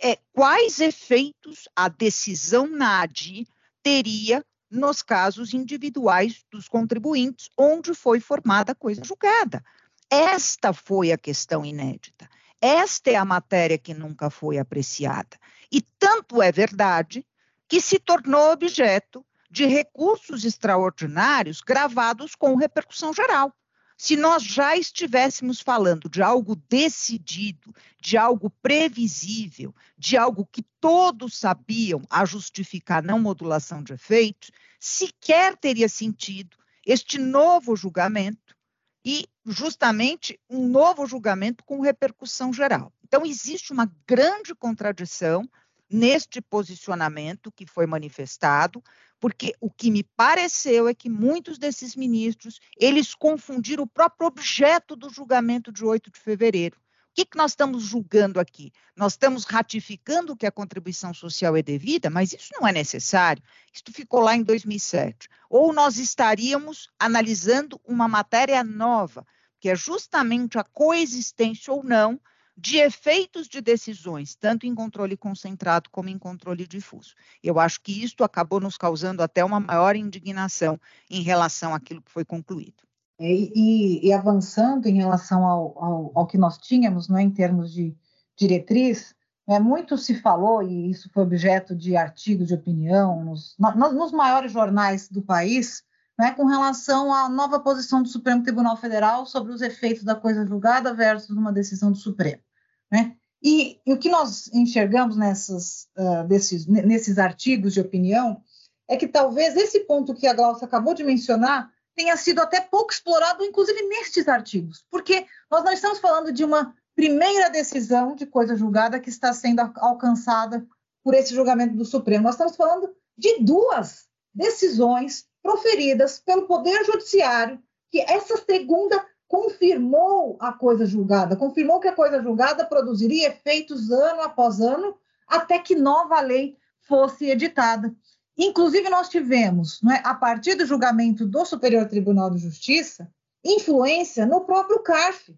é 0.00 0.18
quais 0.32 0.80
efeitos 0.80 1.68
a 1.74 1.88
decisão 1.88 2.66
na 2.66 3.02
ADI 3.02 3.46
teria 3.82 4.44
nos 4.70 5.02
casos 5.02 5.54
individuais 5.54 6.44
dos 6.50 6.68
contribuintes, 6.68 7.50
onde 7.56 7.94
foi 7.94 8.20
formada 8.20 8.72
a 8.72 8.74
coisa 8.74 9.04
julgada. 9.04 9.64
Esta 10.10 10.72
foi 10.72 11.12
a 11.12 11.18
questão 11.18 11.64
inédita. 11.64 12.28
Esta 12.60 13.10
é 13.10 13.16
a 13.16 13.24
matéria 13.24 13.78
que 13.78 13.94
nunca 13.94 14.30
foi 14.30 14.58
apreciada. 14.58 15.38
E 15.70 15.80
tanto 15.80 16.42
é 16.42 16.50
verdade 16.50 17.26
que 17.68 17.80
se 17.80 17.98
tornou 17.98 18.52
objeto 18.52 19.24
de 19.50 19.66
recursos 19.66 20.44
extraordinários 20.44 21.60
gravados 21.60 22.34
com 22.34 22.56
repercussão 22.56 23.12
geral. 23.12 23.52
Se 23.96 24.14
nós 24.14 24.42
já 24.42 24.76
estivéssemos 24.76 25.60
falando 25.60 26.08
de 26.08 26.22
algo 26.22 26.54
decidido, 26.68 27.74
de 27.98 28.18
algo 28.18 28.50
previsível, 28.50 29.74
de 29.96 30.18
algo 30.18 30.46
que 30.46 30.62
todos 30.80 31.38
sabiam 31.38 32.02
a 32.10 32.24
justificar 32.26 33.02
não 33.02 33.18
modulação 33.18 33.82
de 33.82 33.94
efeitos, 33.94 34.50
sequer 34.78 35.56
teria 35.56 35.88
sentido 35.88 36.56
este 36.84 37.18
novo 37.18 37.74
julgamento 37.74 38.54
e 39.02 39.26
justamente 39.46 40.38
um 40.50 40.68
novo 40.68 41.06
julgamento 41.06 41.64
com 41.64 41.80
repercussão 41.80 42.52
geral. 42.52 42.92
Então 43.02 43.24
existe 43.24 43.72
uma 43.72 43.90
grande 44.06 44.54
contradição 44.54 45.48
neste 45.90 46.40
posicionamento 46.40 47.52
que 47.52 47.66
foi 47.66 47.86
manifestado, 47.86 48.82
porque 49.20 49.54
o 49.60 49.70
que 49.70 49.90
me 49.90 50.02
pareceu 50.02 50.88
é 50.88 50.94
que 50.94 51.08
muitos 51.08 51.58
desses 51.58 51.96
ministros, 51.96 52.60
eles 52.78 53.14
confundiram 53.14 53.84
o 53.84 53.88
próprio 53.88 54.26
objeto 54.26 54.94
do 54.94 55.08
julgamento 55.08 55.72
de 55.72 55.84
8 55.84 56.10
de 56.10 56.20
fevereiro. 56.20 56.76
O 56.76 57.14
que, 57.16 57.24
que 57.24 57.38
nós 57.38 57.52
estamos 57.52 57.82
julgando 57.82 58.38
aqui? 58.38 58.70
Nós 58.94 59.14
estamos 59.14 59.44
ratificando 59.44 60.36
que 60.36 60.44
a 60.44 60.52
contribuição 60.52 61.14
social 61.14 61.56
é 61.56 61.62
devida, 61.62 62.10
mas 62.10 62.34
isso 62.34 62.50
não 62.60 62.68
é 62.68 62.72
necessário. 62.72 63.42
Isso 63.72 63.84
ficou 63.90 64.20
lá 64.20 64.36
em 64.36 64.42
2007. 64.42 65.26
Ou 65.48 65.72
nós 65.72 65.96
estaríamos 65.96 66.90
analisando 66.98 67.80
uma 67.86 68.06
matéria 68.06 68.62
nova, 68.62 69.26
que 69.58 69.70
é 69.70 69.74
justamente 69.74 70.58
a 70.58 70.64
coexistência 70.64 71.72
ou 71.72 71.82
não 71.82 72.20
de 72.56 72.78
efeitos 72.78 73.46
de 73.48 73.60
decisões, 73.60 74.34
tanto 74.34 74.66
em 74.66 74.74
controle 74.74 75.16
concentrado 75.16 75.90
como 75.90 76.08
em 76.08 76.18
controle 76.18 76.66
difuso. 76.66 77.14
Eu 77.42 77.60
acho 77.60 77.80
que 77.82 78.02
isto 78.02 78.24
acabou 78.24 78.60
nos 78.60 78.78
causando 78.78 79.22
até 79.22 79.44
uma 79.44 79.60
maior 79.60 79.94
indignação 79.94 80.80
em 81.10 81.22
relação 81.22 81.74
àquilo 81.74 82.00
que 82.00 82.10
foi 82.10 82.24
concluído. 82.24 82.86
É, 83.18 83.30
e, 83.30 84.06
e, 84.06 84.12
avançando 84.12 84.86
em 84.86 84.96
relação 84.96 85.44
ao, 85.46 85.82
ao, 85.82 86.12
ao, 86.14 86.26
que 86.26 86.36
nós 86.36 86.58
tínhamos, 86.58 87.08
é, 87.10 87.22
em 87.22 87.30
termos 87.30 87.72
de 87.72 87.96
diretriz, 88.36 89.14
é, 89.48 89.58
muito 89.58 89.96
se 89.96 90.14
falou, 90.20 90.62
e 90.62 90.90
isso 90.90 91.08
foi 91.12 91.22
objeto 91.22 91.74
de 91.74 91.96
artigos 91.96 92.48
de 92.48 92.54
opinião 92.54 93.24
nos, 93.24 93.56
nos 93.58 94.12
maiores 94.12 94.52
jornais 94.52 95.08
do 95.08 95.22
país, 95.22 95.82
né, 96.18 96.32
com 96.32 96.44
relação 96.44 97.12
à 97.12 97.28
nova 97.28 97.60
posição 97.60 98.02
do 98.02 98.08
Supremo 98.08 98.42
Tribunal 98.42 98.76
Federal 98.76 99.24
sobre 99.24 99.52
os 99.52 99.62
efeitos 99.62 100.02
da 100.02 100.14
coisa 100.14 100.46
julgada 100.46 100.92
versus 100.92 101.36
uma 101.36 101.52
decisão 101.52 101.92
do 101.92 101.98
Supremo. 101.98 102.42
Né? 102.90 103.16
E, 103.42 103.80
e, 103.86 103.92
o 103.92 103.98
que 103.98 104.08
nós 104.08 104.48
enxergamos 104.52 105.16
nessas, 105.16 105.88
uh, 105.96 106.26
desses, 106.26 106.66
nesses 106.66 107.18
artigos 107.18 107.74
de 107.74 107.80
opinião 107.80 108.42
é 108.88 108.96
que 108.96 109.08
talvez 109.08 109.56
esse 109.56 109.80
ponto 109.80 110.14
que 110.14 110.26
a 110.26 110.34
Glaucia 110.34 110.66
acabou 110.66 110.94
de 110.94 111.04
mencionar 111.04 111.70
tenha 111.94 112.16
sido 112.16 112.40
até 112.40 112.60
pouco 112.60 112.92
explorado, 112.92 113.44
inclusive 113.44 113.80
nestes 113.88 114.28
artigos, 114.28 114.84
porque 114.90 115.26
nós 115.50 115.64
não 115.64 115.72
estamos 115.72 115.98
falando 115.98 116.30
de 116.30 116.44
uma 116.44 116.74
primeira 116.94 117.48
decisão 117.48 118.14
de 118.14 118.26
coisa 118.26 118.56
julgada 118.56 119.00
que 119.00 119.08
está 119.08 119.32
sendo 119.32 119.60
alcançada 119.76 120.66
por 121.02 121.14
esse 121.14 121.34
julgamento 121.34 121.74
do 121.74 121.84
Supremo. 121.84 122.24
Nós 122.24 122.34
estamos 122.34 122.56
falando 122.56 122.90
de 123.16 123.38
duas 123.40 124.06
decisões 124.34 125.26
proferidas 125.42 126.18
pelo 126.18 126.46
Poder 126.46 126.84
Judiciário, 126.84 127.62
que 127.90 128.00
essa 128.00 128.36
segunda 128.44 129.04
confirmou 129.28 130.36
a 130.40 130.52
coisa 130.52 130.86
julgada, 130.86 131.36
confirmou 131.36 131.80
que 131.80 131.88
a 131.88 131.94
coisa 131.94 132.22
julgada 132.22 132.64
produziria 132.64 133.28
efeitos 133.28 133.90
ano 133.90 134.22
após 134.22 134.60
ano, 134.60 134.96
até 135.26 135.58
que 135.58 135.74
nova 135.74 136.20
lei 136.20 136.56
fosse 136.82 137.26
editada. 137.30 137.94
Inclusive, 138.38 138.88
nós 138.88 139.08
tivemos, 139.08 139.80
é, 139.84 140.02
a 140.04 140.14
partir 140.14 140.54
do 140.54 140.66
julgamento 140.66 141.26
do 141.26 141.44
Superior 141.44 141.86
Tribunal 141.86 142.30
de 142.30 142.38
Justiça, 142.38 143.10
influência 143.44 144.26
no 144.26 144.42
próprio 144.42 144.80
CARF. 144.80 145.34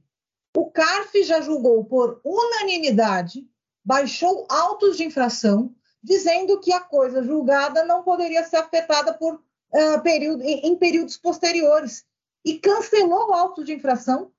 O 0.57 0.71
CARF 0.71 1.23
já 1.23 1.41
julgou 1.41 1.85
por 1.85 2.21
unanimidade, 2.25 3.47
baixou 3.85 4.47
autos 4.51 4.97
de 4.97 5.05
infração, 5.05 5.73
dizendo 6.03 6.59
que 6.61 6.73
a 6.73 6.81
coisa 6.81 7.23
julgada 7.23 7.85
não 7.85 8.03
poderia 8.03 8.45
ser 8.45 8.57
afetada 8.57 9.15
por 9.15 9.35
uh, 9.35 10.03
período, 10.03 10.43
em, 10.43 10.67
em, 10.67 10.77
períodos 10.77 11.17
posteriores 11.17 12.05
e 12.45 12.59
cancelou 12.59 13.33
autos 13.33 13.65
de 13.65 13.75
infração 13.75 14.33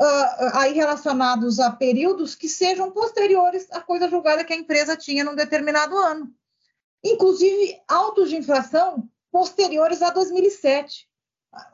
uh, 0.00 0.50
aí 0.54 0.72
relacionados 0.72 1.58
a 1.58 1.70
períodos 1.70 2.34
que 2.34 2.48
sejam 2.48 2.90
posteriores 2.90 3.66
à 3.70 3.80
coisa 3.80 4.08
julgada 4.08 4.44
que 4.44 4.52
a 4.52 4.56
empresa 4.56 4.96
tinha 4.96 5.24
num 5.24 5.34
determinado 5.34 5.96
ano. 5.96 6.32
Inclusive, 7.04 7.80
autos 7.88 8.30
de 8.30 8.36
infração 8.36 9.08
posteriores 9.30 10.02
a 10.02 10.10
2007. 10.10 11.08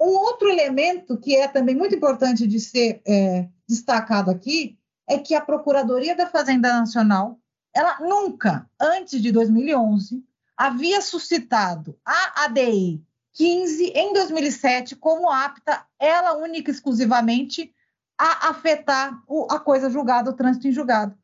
Um 0.01 0.11
outro 0.11 0.49
elemento 0.49 1.17
que 1.17 1.37
é 1.37 1.49
também 1.49 1.75
muito 1.75 1.95
importante 1.95 2.47
de 2.47 2.61
ser 2.61 3.01
é, 3.07 3.49
destacado 3.69 4.31
aqui 4.31 4.79
é 5.09 5.19
que 5.19 5.35
a 5.35 5.41
Procuradoria 5.41 6.15
da 6.15 6.29
Fazenda 6.29 6.73
Nacional, 6.73 7.39
ela 7.75 7.99
nunca, 8.01 8.69
antes 8.81 9.21
de 9.21 9.33
2011, 9.33 10.25
havia 10.57 11.01
suscitado 11.01 11.99
a 12.05 12.45
ADI 12.45 13.03
15 13.35 13.93
em 13.95 14.13
2007 14.13 14.97
como 14.97 15.31
apta, 15.31 15.85
ela 15.99 16.35
única 16.35 16.71
exclusivamente, 16.71 17.75
a 18.19 18.51
afetar 18.51 19.21
a 19.51 19.59
coisa 19.59 19.91
julgada, 19.91 20.31
o 20.31 20.35
trânsito 20.35 20.69
em 20.69 20.73
julgado. 20.73 21.17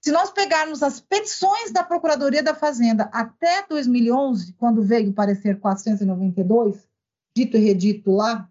Se 0.00 0.12
nós 0.12 0.30
pegarmos 0.30 0.82
as 0.82 1.00
petições 1.00 1.72
da 1.72 1.82
Procuradoria 1.82 2.42
da 2.42 2.54
Fazenda 2.54 3.10
até 3.12 3.66
2011, 3.68 4.52
quando 4.52 4.82
veio 4.82 5.10
o 5.10 5.14
parecer 5.14 5.58
492, 5.58 6.88
dito 7.36 7.56
e 7.56 7.60
redito 7.60 8.12
lá, 8.12 8.48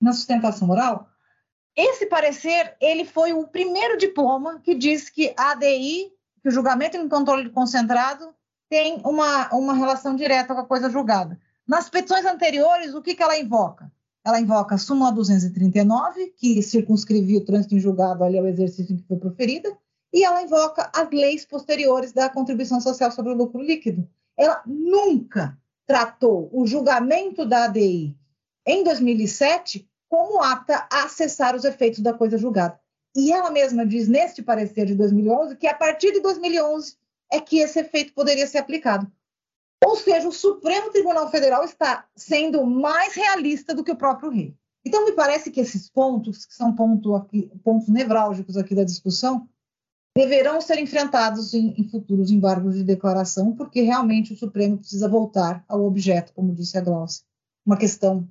na 0.00 0.12
sustentação 0.12 0.70
oral, 0.70 1.08
esse 1.76 2.06
parecer 2.06 2.76
ele 2.80 3.04
foi 3.04 3.32
o 3.32 3.46
primeiro 3.46 3.98
diploma 3.98 4.60
que 4.60 4.74
diz 4.74 5.10
que 5.10 5.34
a 5.36 5.50
ADI, 5.50 6.12
que 6.42 6.48
o 6.48 6.50
julgamento 6.50 6.96
em 6.96 7.08
controle 7.08 7.50
concentrado, 7.50 8.34
tem 8.68 9.00
uma, 9.04 9.48
uma 9.54 9.74
relação 9.74 10.16
direta 10.16 10.54
com 10.54 10.60
a 10.60 10.66
coisa 10.66 10.88
julgada. 10.88 11.38
Nas 11.66 11.88
petições 11.88 12.24
anteriores, 12.24 12.94
o 12.94 13.00
que, 13.00 13.14
que 13.14 13.22
ela 13.22 13.38
invoca? 13.38 13.90
Ela 14.24 14.40
invoca 14.40 14.74
a 14.74 14.78
súmula 14.78 15.12
239, 15.12 16.34
que 16.36 16.62
circunscrevia 16.62 17.38
o 17.38 17.44
trânsito 17.44 17.74
em 17.74 17.80
julgado 17.80 18.24
ali 18.24 18.38
ao 18.38 18.46
exercício 18.46 18.94
em 18.94 18.98
que 18.98 19.06
foi 19.06 19.18
proferida, 19.18 19.76
e 20.12 20.24
ela 20.24 20.42
invoca 20.42 20.90
as 20.94 21.10
leis 21.10 21.44
posteriores 21.44 22.12
da 22.12 22.28
contribuição 22.28 22.80
social 22.80 23.10
sobre 23.10 23.32
o 23.32 23.36
lucro 23.36 23.60
líquido. 23.60 24.08
Ela 24.36 24.62
nunca 24.66 25.58
tratou 25.86 26.48
o 26.52 26.66
julgamento 26.66 27.44
da 27.44 27.64
ADI 27.64 28.16
em 28.66 28.84
2007 28.84 29.88
como 30.08 30.42
apta 30.42 30.86
a 30.90 31.04
acessar 31.04 31.56
os 31.56 31.64
efeitos 31.64 32.00
da 32.00 32.14
coisa 32.14 32.38
julgada. 32.38 32.78
E 33.16 33.32
ela 33.32 33.50
mesma 33.50 33.86
diz 33.86 34.08
neste 34.08 34.42
parecer 34.42 34.86
de 34.86 34.94
2011 34.94 35.56
que 35.56 35.66
a 35.66 35.74
partir 35.74 36.12
de 36.12 36.20
2011 36.20 36.96
é 37.30 37.40
que 37.40 37.58
esse 37.58 37.80
efeito 37.80 38.12
poderia 38.12 38.46
ser 38.46 38.58
aplicado. 38.58 39.10
Ou 39.82 39.96
seja, 39.96 40.28
o 40.28 40.32
Supremo 40.32 40.90
Tribunal 40.90 41.30
Federal 41.30 41.64
está 41.64 42.06
sendo 42.16 42.64
mais 42.66 43.14
realista 43.14 43.74
do 43.74 43.84
que 43.84 43.92
o 43.92 43.96
próprio 43.96 44.30
rei. 44.30 44.54
Então, 44.84 45.04
me 45.04 45.12
parece 45.12 45.50
que 45.50 45.60
esses 45.60 45.88
pontos, 45.88 46.44
que 46.44 46.54
são 46.54 46.74
ponto 46.74 47.14
aqui, 47.14 47.50
pontos 47.62 47.88
nevrálgicos 47.88 48.56
aqui 48.56 48.74
da 48.74 48.84
discussão, 48.84 49.48
deverão 50.16 50.60
ser 50.60 50.78
enfrentados 50.78 51.54
em, 51.54 51.74
em, 51.78 51.88
futuros 51.88 52.30
embargos 52.30 52.76
de 52.76 52.84
declaração, 52.84 53.54
porque 53.56 53.80
realmente 53.80 54.32
o 54.32 54.36
Supremo 54.36 54.78
precisa 54.78 55.08
voltar 55.08 55.64
ao 55.66 55.84
objeto, 55.84 56.32
como 56.34 56.54
disse 56.54 56.78
a 56.78 56.80
Glaucia, 56.80 57.24
uma 57.66 57.76
questão 57.76 58.28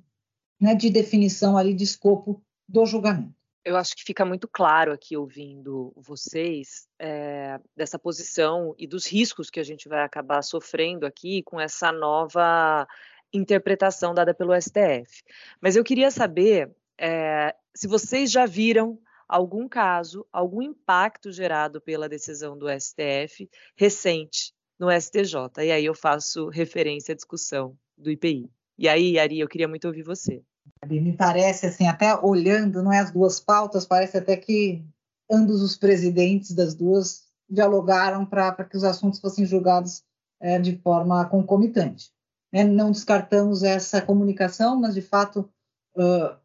né, 0.60 0.74
de 0.74 0.88
definição 0.90 1.58
ali 1.58 1.74
de 1.74 1.84
escopo 1.84 2.40
do 2.68 2.86
julgamento 2.86 3.43
eu 3.64 3.76
acho 3.76 3.96
que 3.96 4.04
fica 4.04 4.24
muito 4.24 4.46
claro 4.46 4.92
aqui 4.92 5.16
ouvindo 5.16 5.92
vocês 5.96 6.86
é, 6.98 7.58
dessa 7.74 7.98
posição 7.98 8.74
e 8.78 8.86
dos 8.86 9.06
riscos 9.06 9.48
que 9.48 9.58
a 9.58 9.64
gente 9.64 9.88
vai 9.88 10.02
acabar 10.02 10.42
sofrendo 10.42 11.06
aqui 11.06 11.42
com 11.42 11.58
essa 11.58 11.90
nova 11.90 12.86
interpretação 13.32 14.14
dada 14.14 14.34
pelo 14.34 14.54
STF. 14.60 15.22
Mas 15.60 15.76
eu 15.76 15.82
queria 15.82 16.10
saber 16.10 16.70
é, 16.98 17.54
se 17.74 17.88
vocês 17.88 18.30
já 18.30 18.46
viram 18.46 18.98
algum 19.26 19.66
caso, 19.66 20.26
algum 20.30 20.62
impacto 20.62 21.32
gerado 21.32 21.80
pela 21.80 22.08
decisão 22.08 22.56
do 22.56 22.66
STF 22.68 23.48
recente 23.76 24.52
no 24.78 24.90
STJ. 24.90 25.64
E 25.64 25.72
aí 25.72 25.84
eu 25.86 25.94
faço 25.94 26.48
referência 26.48 27.12
à 27.12 27.16
discussão 27.16 27.76
do 27.96 28.10
IPI. 28.10 28.50
E 28.76 28.88
aí, 28.88 29.18
Ari, 29.18 29.40
eu 29.40 29.48
queria 29.48 29.68
muito 29.68 29.86
ouvir 29.86 30.02
você. 30.02 30.42
Me 30.86 31.16
parece, 31.16 31.66
assim, 31.66 31.86
até 31.86 32.14
olhando 32.14 32.82
não 32.82 32.92
é, 32.92 32.98
as 32.98 33.10
duas 33.10 33.40
pautas, 33.40 33.86
parece 33.86 34.18
até 34.18 34.36
que 34.36 34.84
ambos 35.30 35.62
os 35.62 35.76
presidentes 35.76 36.52
das 36.52 36.74
duas 36.74 37.24
dialogaram 37.48 38.26
para 38.26 38.64
que 38.64 38.76
os 38.76 38.84
assuntos 38.84 39.20
fossem 39.20 39.46
julgados 39.46 40.02
é, 40.40 40.58
de 40.58 40.76
forma 40.78 41.24
concomitante. 41.26 42.10
É, 42.52 42.62
não 42.64 42.90
descartamos 42.90 43.62
essa 43.62 44.00
comunicação, 44.00 44.78
mas 44.80 44.94
de 44.94 45.02
fato 45.02 45.48
uh, 45.96 46.36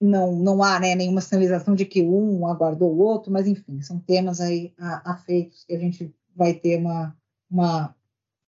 não, 0.00 0.34
não 0.34 0.62
há 0.62 0.80
né, 0.80 0.94
nenhuma 0.94 1.20
sinalização 1.20 1.74
de 1.74 1.84
que 1.84 2.02
um 2.02 2.46
aguardou 2.46 2.90
o 2.92 2.98
outro, 2.98 3.30
mas 3.30 3.46
enfim, 3.46 3.82
são 3.82 3.98
temas 3.98 4.40
aí 4.40 4.72
afeitos 4.78 5.64
que 5.64 5.74
a 5.74 5.78
gente 5.78 6.14
vai 6.34 6.54
ter 6.54 6.78
uma, 6.78 7.14
uma, 7.50 7.94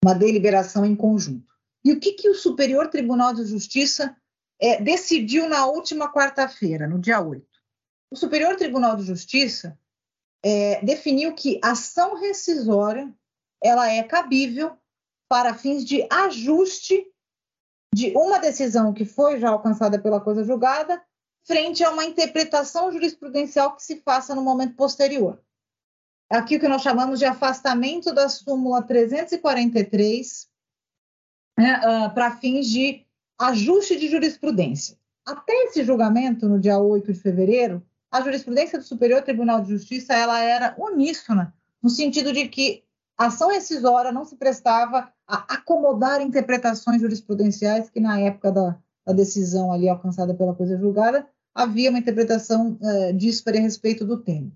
uma 0.03 0.13
deliberação 0.13 0.85
em 0.85 0.95
conjunto. 0.95 1.51
E 1.83 1.91
o 1.91 1.99
que, 1.99 2.11
que 2.13 2.29
o 2.29 2.35
Superior 2.35 2.89
Tribunal 2.89 3.33
de 3.33 3.45
Justiça 3.45 4.15
é, 4.61 4.79
decidiu 4.79 5.49
na 5.49 5.65
última 5.65 6.13
quarta-feira, 6.13 6.87
no 6.87 6.99
dia 6.99 7.19
8. 7.19 7.43
O 8.11 8.15
Superior 8.15 8.55
Tribunal 8.55 8.95
de 8.95 9.03
Justiça 9.03 9.77
é, 10.43 10.83
definiu 10.85 11.33
que 11.33 11.59
ação 11.63 12.19
rescisória 12.19 13.11
ela 13.61 13.91
é 13.91 14.03
cabível 14.03 14.77
para 15.27 15.55
fins 15.55 15.83
de 15.83 16.05
ajuste 16.11 17.07
de 17.93 18.11
uma 18.15 18.39
decisão 18.39 18.93
que 18.93 19.05
foi 19.05 19.39
já 19.39 19.49
alcançada 19.49 19.99
pela 19.99 20.21
coisa 20.21 20.43
julgada 20.43 21.01
frente 21.43 21.83
a 21.83 21.89
uma 21.89 22.05
interpretação 22.05 22.91
jurisprudencial 22.91 23.75
que 23.75 23.83
se 23.83 23.97
faça 24.01 24.35
no 24.35 24.43
momento 24.43 24.75
posterior. 24.75 25.41
Aqui 26.29 26.55
o 26.55 26.59
que 26.59 26.67
nós 26.67 26.81
chamamos 26.81 27.19
de 27.19 27.25
afastamento 27.25 28.13
da 28.13 28.29
súmula 28.29 28.81
343 28.83 30.49
né, 31.57 31.79
uh, 31.79 32.13
para 32.13 32.37
fins 32.37 32.67
de 32.67 33.05
ajuste 33.47 33.97
de 33.97 34.07
jurisprudência. 34.07 34.97
Até 35.25 35.53
esse 35.65 35.83
julgamento, 35.83 36.47
no 36.47 36.59
dia 36.59 36.77
8 36.77 37.11
de 37.11 37.19
fevereiro, 37.19 37.83
a 38.11 38.21
jurisprudência 38.21 38.77
do 38.77 38.85
Superior 38.85 39.21
Tribunal 39.21 39.61
de 39.61 39.69
Justiça 39.69 40.13
ela 40.13 40.39
era 40.39 40.75
uníssona, 40.77 41.53
no 41.81 41.89
sentido 41.89 42.33
de 42.33 42.47
que 42.47 42.83
a 43.17 43.27
ação 43.27 43.49
rescisória 43.49 44.11
não 44.11 44.25
se 44.25 44.35
prestava 44.35 45.11
a 45.27 45.55
acomodar 45.55 46.21
interpretações 46.21 47.01
jurisprudenciais 47.01 47.89
que, 47.89 47.99
na 47.99 48.19
época 48.19 48.51
da, 48.51 48.77
da 49.05 49.13
decisão 49.13 49.71
ali 49.71 49.87
alcançada 49.87 50.33
pela 50.33 50.55
coisa 50.55 50.77
julgada, 50.77 51.27
havia 51.53 51.89
uma 51.89 51.99
interpretação 51.99 52.77
uh, 52.81 53.13
díspare 53.13 53.59
a 53.59 53.61
respeito 53.61 54.05
do 54.05 54.17
tema. 54.17 54.51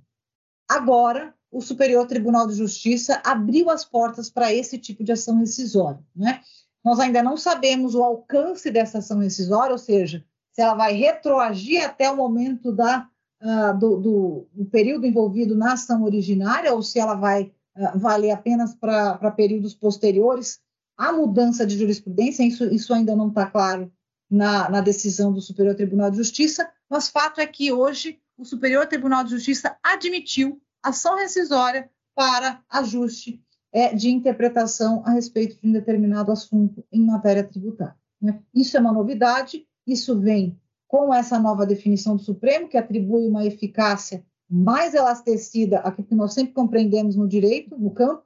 Agora, 0.68 1.34
o 1.52 1.62
Superior 1.62 2.06
Tribunal 2.08 2.48
de 2.48 2.56
Justiça 2.56 3.22
abriu 3.24 3.70
as 3.70 3.86
portas 3.86 4.30
para 4.30 4.54
esse 4.54 4.78
tipo 4.78 5.04
de 5.04 5.12
ação 5.12 5.38
rescisória. 5.38 6.00
Né? 6.16 6.42
Nós 6.86 7.00
ainda 7.00 7.24
não 7.24 7.36
sabemos 7.36 7.96
o 7.96 8.04
alcance 8.04 8.70
dessa 8.70 9.00
ação 9.00 9.18
rescisória, 9.18 9.72
ou 9.72 9.78
seja, 9.80 10.24
se 10.52 10.62
ela 10.62 10.76
vai 10.76 10.94
retroagir 10.94 11.84
até 11.84 12.12
o 12.12 12.16
momento 12.16 12.72
da, 12.72 13.10
uh, 13.42 13.78
do, 13.78 13.98
do, 13.98 14.48
do, 14.54 14.66
período 14.66 15.08
envolvido 15.08 15.56
na 15.56 15.74
ação 15.74 16.04
originária, 16.04 16.72
ou 16.72 16.84
se 16.84 17.00
ela 17.00 17.16
vai 17.16 17.52
uh, 17.76 17.98
valer 17.98 18.30
apenas 18.30 18.76
para 18.76 19.32
períodos 19.32 19.74
posteriores 19.74 20.60
à 20.96 21.12
mudança 21.12 21.66
de 21.66 21.76
jurisprudência, 21.76 22.44
isso, 22.44 22.64
isso 22.66 22.94
ainda 22.94 23.16
não 23.16 23.30
está 23.30 23.48
claro 23.48 23.92
na, 24.30 24.70
na 24.70 24.80
decisão 24.80 25.34
do 25.34 25.42
Superior 25.42 25.74
Tribunal 25.74 26.12
de 26.12 26.18
Justiça, 26.18 26.70
mas 26.88 27.10
fato 27.10 27.42
é 27.42 27.48
que 27.48 27.72
hoje 27.72 28.20
o 28.38 28.46
Superior 28.46 28.86
Tribunal 28.86 29.24
de 29.24 29.32
Justiça 29.32 29.76
admitiu 29.82 30.62
ação 30.84 31.18
rescisória 31.18 31.90
para 32.14 32.64
ajuste 32.70 33.44
é, 33.76 33.94
de 33.94 34.10
interpretação 34.10 35.04
a 35.06 35.12
respeito 35.12 35.60
de 35.60 35.68
um 35.68 35.74
determinado 35.74 36.32
assunto 36.32 36.82
em 36.90 37.06
matéria 37.06 37.44
tributária. 37.44 37.98
Né? 38.22 38.40
Isso 38.54 38.78
é 38.78 38.80
uma 38.80 38.94
novidade, 38.94 39.68
isso 39.86 40.18
vem 40.18 40.58
com 40.88 41.14
essa 41.14 41.38
nova 41.38 41.66
definição 41.66 42.16
do 42.16 42.22
Supremo, 42.22 42.70
que 42.70 42.78
atribui 42.78 43.28
uma 43.28 43.46
eficácia 43.46 44.26
mais 44.50 44.94
elastecida 44.94 45.80
àquilo 45.80 46.08
que 46.08 46.16
nós 46.16 46.34
sempre 46.34 46.54
compreendemos 46.54 47.18
no 47.18 47.28
direito, 47.28 47.78
no 47.78 47.92
campo. 47.92 48.24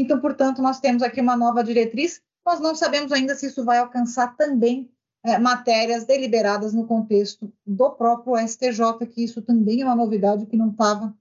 Então, 0.00 0.18
portanto, 0.18 0.62
nós 0.62 0.80
temos 0.80 1.02
aqui 1.02 1.20
uma 1.20 1.36
nova 1.36 1.62
diretriz, 1.62 2.22
nós 2.46 2.58
não 2.58 2.74
sabemos 2.74 3.12
ainda 3.12 3.34
se 3.34 3.48
isso 3.48 3.66
vai 3.66 3.76
alcançar 3.76 4.34
também 4.34 4.90
é, 5.22 5.38
matérias 5.38 6.06
deliberadas 6.06 6.72
no 6.72 6.86
contexto 6.86 7.52
do 7.66 7.90
próprio 7.90 8.38
STJ, 8.48 9.06
que 9.10 9.22
isso 9.22 9.42
também 9.42 9.82
é 9.82 9.84
uma 9.84 9.96
novidade 9.96 10.46
que 10.46 10.56
não 10.56 10.70
estava 10.70 11.14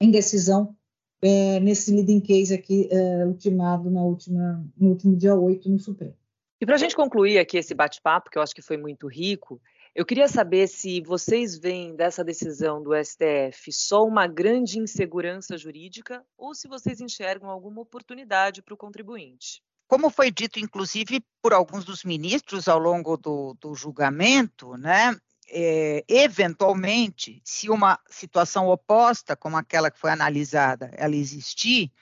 em 0.00 0.12
decisão 0.12 0.76
é, 1.22 1.60
nesse 1.60 1.90
leading 1.94 2.20
case 2.20 2.54
aqui 2.54 2.88
é, 2.90 3.26
ultimado 3.26 3.90
na 3.90 4.02
última, 4.02 4.64
no 4.76 4.90
último 4.90 5.16
dia 5.16 5.34
8 5.34 5.68
no 5.68 5.78
Supremo. 5.78 6.16
E 6.60 6.66
para 6.66 6.74
a 6.74 6.78
gente 6.78 6.94
concluir 6.94 7.38
aqui 7.38 7.56
esse 7.56 7.74
bate-papo, 7.74 8.30
que 8.30 8.36
eu 8.36 8.42
acho 8.42 8.54
que 8.54 8.62
foi 8.62 8.76
muito 8.76 9.06
rico, 9.06 9.60
eu 9.94 10.04
queria 10.06 10.28
saber 10.28 10.68
se 10.68 11.00
vocês 11.00 11.58
veem 11.58 11.96
dessa 11.96 12.22
decisão 12.22 12.82
do 12.82 12.92
STF 12.94 13.72
só 13.72 14.04
uma 14.04 14.26
grande 14.26 14.78
insegurança 14.78 15.56
jurídica 15.56 16.22
ou 16.38 16.54
se 16.54 16.68
vocês 16.68 17.00
enxergam 17.00 17.50
alguma 17.50 17.80
oportunidade 17.80 18.62
para 18.62 18.74
o 18.74 18.76
contribuinte. 18.76 19.62
como 19.88 20.08
foi 20.08 20.30
dito, 20.30 20.60
inclusive, 20.60 21.20
por 21.42 21.52
alguns 21.52 21.84
dos 21.84 22.04
ministros 22.04 22.68
ao 22.68 22.78
longo 22.78 23.16
do, 23.16 23.56
do 23.60 23.74
julgamento, 23.74 24.76
né, 24.76 25.16
é, 25.50 26.04
eventualmente, 26.08 27.40
se 27.44 27.68
uma 27.68 27.98
situação 28.08 28.68
oposta, 28.68 29.36
como 29.36 29.56
aquela 29.56 29.90
que 29.90 29.98
foi 29.98 30.10
analisada, 30.10 30.90
ela 30.94 31.16
existir, 31.16 31.92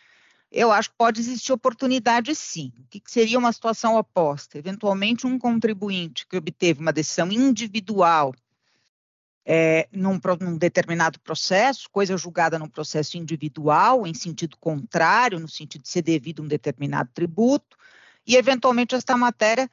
eu 0.51 0.71
acho 0.71 0.91
que 0.91 0.97
pode 0.97 1.21
existir 1.21 1.53
oportunidade 1.53 2.35
sim. 2.35 2.73
O 2.79 2.87
que, 2.89 3.01
que 3.01 3.11
seria 3.11 3.39
uma 3.39 3.53
situação 3.53 3.97
oposta? 3.97 4.59
Eventualmente, 4.59 5.27
um 5.27 5.39
contribuinte 5.39 6.27
que 6.27 6.37
obteve 6.37 6.81
uma 6.81 6.93
decisão 6.93 7.31
individual 7.31 8.35
é, 9.45 9.89
num, 9.91 10.21
num, 10.41 10.59
determinado 10.59 11.19
processo, 11.21 11.89
coisa 11.91 12.17
julgada 12.19 12.59
num 12.59 12.69
processo 12.69 13.17
individual, 13.17 14.07
em 14.07 14.13
sentido 14.13 14.59
contrário, 14.59 15.41
no 15.41 15.49
sentido 15.49 15.83
de 15.83 15.89
ser 15.89 16.03
devido 16.03 16.43
a 16.43 16.45
um 16.45 16.49
determinado 16.49 17.11
tributo, 17.15 17.77
e 18.27 18.37
eventualmente 18.37 18.95
esta 18.95 19.17
matéria 19.17 19.71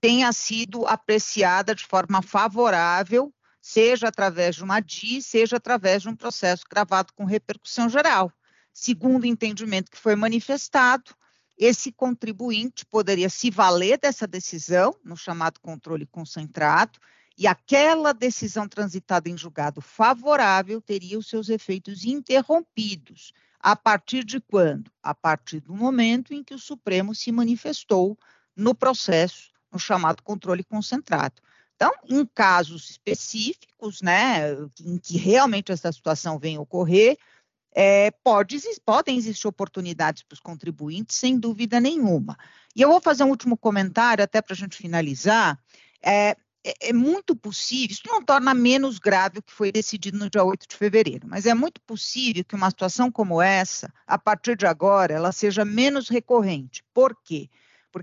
tenha 0.00 0.32
sido 0.32 0.86
apreciada 0.86 1.74
de 1.74 1.84
forma 1.84 2.22
favorável, 2.22 3.32
seja 3.60 4.08
através 4.08 4.56
de 4.56 4.64
uma 4.64 4.80
DI, 4.80 5.20
seja 5.20 5.56
através 5.56 6.02
de 6.02 6.08
um 6.08 6.16
processo 6.16 6.64
gravado 6.68 7.12
com 7.12 7.24
repercussão 7.24 7.88
geral. 7.88 8.32
Segundo 8.72 9.24
o 9.24 9.26
entendimento 9.26 9.90
que 9.90 9.98
foi 9.98 10.16
manifestado, 10.16 11.14
esse 11.58 11.92
contribuinte 11.92 12.86
poderia 12.86 13.28
se 13.28 13.50
valer 13.50 13.98
dessa 13.98 14.26
decisão, 14.26 14.96
no 15.04 15.16
chamado 15.16 15.60
controle 15.60 16.06
concentrado, 16.06 16.98
e 17.36 17.46
aquela 17.46 18.12
decisão 18.12 18.66
transitada 18.66 19.28
em 19.28 19.36
julgado 19.36 19.82
favorável 19.82 20.80
teria 20.80 21.18
os 21.18 21.28
seus 21.28 21.50
efeitos 21.50 22.04
interrompidos. 22.04 23.32
A 23.58 23.76
partir 23.76 24.24
de 24.24 24.40
quando? 24.40 24.90
A 25.02 25.14
partir 25.14 25.60
do 25.60 25.74
momento 25.74 26.32
em 26.32 26.42
que 26.42 26.54
o 26.54 26.58
Supremo 26.58 27.14
se 27.14 27.30
manifestou 27.30 28.18
no 28.56 28.74
processo 28.74 29.50
no 29.72 29.78
chamado 29.78 30.22
controle 30.22 30.64
concentrado. 30.64 31.40
Então, 31.74 31.92
em 32.08 32.26
casos 32.26 32.90
específicos, 32.90 34.02
né, 34.02 34.52
em 34.84 34.98
que 34.98 35.16
realmente 35.16 35.72
essa 35.72 35.90
situação 35.90 36.38
vem 36.38 36.58
ocorrer, 36.58 37.16
é, 37.72 38.10
pode, 38.22 38.58
podem 38.84 39.16
existir 39.16 39.46
oportunidades 39.46 40.22
para 40.22 40.34
os 40.34 40.40
contribuintes, 40.40 41.16
sem 41.16 41.38
dúvida 41.38 41.80
nenhuma. 41.80 42.36
E 42.76 42.82
eu 42.82 42.90
vou 42.90 43.00
fazer 43.00 43.24
um 43.24 43.30
último 43.30 43.56
comentário, 43.56 44.22
até 44.22 44.42
para 44.42 44.52
a 44.52 44.56
gente 44.56 44.76
finalizar. 44.76 45.58
É, 46.02 46.36
é, 46.62 46.88
é, 46.90 46.92
muito 46.92 47.34
possível, 47.34 47.94
isso 47.94 48.02
não 48.06 48.22
torna 48.22 48.52
menos 48.52 48.98
grave 48.98 49.38
o 49.38 49.42
que 49.42 49.52
foi 49.52 49.72
decidido 49.72 50.18
no 50.18 50.28
dia 50.28 50.44
8 50.44 50.68
de 50.68 50.76
fevereiro, 50.76 51.26
mas 51.26 51.46
é 51.46 51.54
muito 51.54 51.80
possível 51.80 52.44
que 52.44 52.54
uma 52.54 52.68
situação 52.68 53.10
como 53.10 53.40
essa, 53.40 53.90
a 54.06 54.18
partir 54.18 54.54
de 54.54 54.66
agora, 54.66 55.14
ela 55.14 55.32
seja 55.32 55.64
menos 55.64 56.10
recorrente. 56.10 56.84
Por 56.92 57.16
quê? 57.24 57.48
porque 57.48 57.50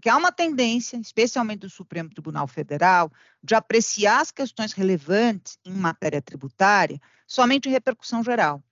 há 0.10 0.18
uma 0.18 0.32
tendência, 0.32 0.98
especialmente 0.98 1.60
do 1.60 1.70
Supremo 1.70 2.10
Tribunal 2.10 2.48
Federal, 2.48 3.12
de 3.42 3.56
apreciar 3.56 4.22
as 4.22 4.32
questões 4.32 4.74
relevantes 4.74 5.58
em 5.64 5.72
matéria 5.72 6.22
tributária 6.22 7.00
somente 7.26 7.68
em 7.68 7.72
repercussão 7.72 8.24
geral. 8.24 8.64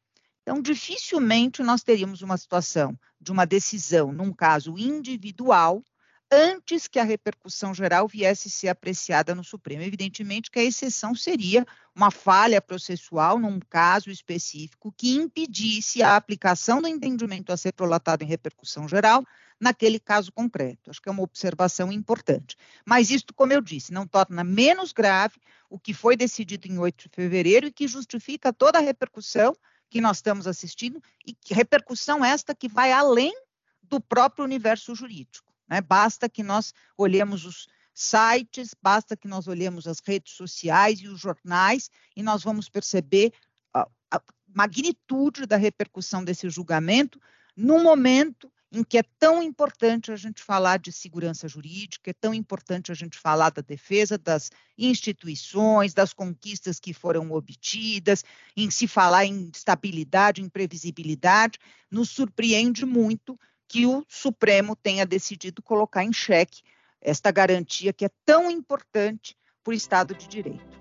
Então, 0.42 0.62
dificilmente 0.62 1.64
nós 1.64 1.84
teríamos 1.84 2.22
uma 2.22 2.38
situação 2.38 2.98
de 3.20 3.32
uma 3.32 3.46
decisão 3.46 4.12
num 4.12 4.32
caso 4.32 4.78
individual 4.78 5.84
antes 6.32 6.88
que 6.88 7.00
a 7.00 7.04
repercussão 7.04 7.74
geral 7.74 8.08
viesse 8.08 8.50
ser 8.50 8.68
apreciada 8.68 9.36
no 9.36 9.44
Supremo. 9.44 9.84
Evidentemente 9.84 10.50
que 10.50 10.60
a 10.60 10.64
exceção 10.64 11.16
seria 11.16 11.66
uma 11.96 12.12
falha 12.12 12.62
processual 12.62 13.40
num 13.40 13.60
caso 13.60 14.10
específico 14.10 14.94
que 14.98 15.16
impedisse 15.16 16.02
a 16.02 16.16
aplicação 16.16 16.82
do 16.82 16.88
entendimento 16.88 17.52
a 17.52 17.58
ser 17.58 17.74
prolatado 17.74 18.24
em 18.24 18.28
repercussão 18.28 18.88
geral 18.88 19.24
naquele 19.60 20.00
caso 20.00 20.32
concreto. 20.32 20.90
Acho 20.90 21.02
que 21.02 21.08
é 21.08 21.12
uma 21.12 21.24
observação 21.24 21.92
importante. 21.92 22.58
Mas 22.86 23.10
isto, 23.10 23.34
como 23.34 23.54
eu 23.54 23.62
disse, 23.62 23.94
não 23.94 24.06
torna 24.06 24.44
menos 24.44 24.92
grave 24.92 25.40
o 25.70 25.80
que 25.80 25.94
foi 25.94 26.18
decidido 26.18 26.68
em 26.68 26.78
8 26.78 27.10
de 27.10 27.16
fevereiro 27.16 27.68
e 27.68 27.72
que 27.72 27.88
justifica 27.88 28.52
toda 28.52 28.80
a 28.80 28.82
repercussão 28.82 29.56
que 29.90 30.02
nós 30.02 30.18
estamos 30.18 30.48
assistindo, 30.48 31.02
e 31.26 31.38
repercussão 31.52 32.26
esta 32.26 32.56
que 32.56 32.68
vai 32.68 32.92
além 32.92 33.34
do 33.82 34.02
próprio 34.02 34.44
universo 34.44 34.96
jurídico. 34.96 35.45
Né? 35.68 35.82
Basta 35.82 36.30
que 36.30 36.44
nós 36.44 36.74
olhemos 36.98 37.46
os 37.46 37.68
sites, 37.94 38.76
basta 38.82 39.16
que 39.16 39.28
nós 39.28 39.48
olhemos 39.48 39.88
as 39.88 40.00
redes 40.06 40.34
sociais 40.34 41.00
e 41.00 41.08
os 41.08 41.20
jornais 41.20 41.90
e 42.16 42.22
nós 42.22 42.44
vamos 42.44 42.68
perceber 42.68 43.32
a, 43.74 43.88
a 44.12 44.22
magnitude 44.54 45.46
da 45.46 45.56
repercussão 45.56 46.24
desse 46.24 46.50
julgamento 46.50 47.20
no 47.56 47.82
momento 47.82 48.52
em 48.72 48.84
que 48.84 48.98
é 48.98 49.04
tão 49.18 49.42
importante 49.42 50.12
a 50.12 50.18
gente 50.18 50.44
falar 50.44 50.78
de 50.78 50.92
segurança 50.92 51.48
jurídica, 51.48 52.10
é 52.10 52.14
tão 52.14 52.34
importante 52.34 52.92
a 52.92 52.96
gente 52.96 53.18
falar 53.18 53.50
da 53.50 53.62
defesa 53.62 54.18
das 54.18 54.52
instituições, 54.78 55.94
das 55.94 56.12
conquistas 56.12 56.78
que 56.78 56.94
foram 56.94 57.32
obtidas, 57.32 58.24
em 58.58 58.70
se 58.70 58.86
falar 58.86 59.26
em 59.26 59.50
estabilidade, 59.54 60.42
em 60.42 60.50
previsibilidade, 60.50 61.58
nos 61.90 62.10
surpreende 62.10 62.86
muito 62.86 63.40
que 63.68 63.86
o 63.86 64.06
Supremo 64.08 64.76
tenha 64.76 65.06
decidido 65.06 65.62
colocar 65.62 66.04
em 66.04 66.14
xeque 66.14 66.62
esta 67.02 67.32
garantia 67.32 67.94
que 67.94 68.06
é 68.06 68.10
tão 68.26 68.50
importante 68.50 69.36
para 69.64 69.72
o 69.72 69.74
Estado 69.74 70.14
de 70.14 70.28
Direito. 70.28 70.76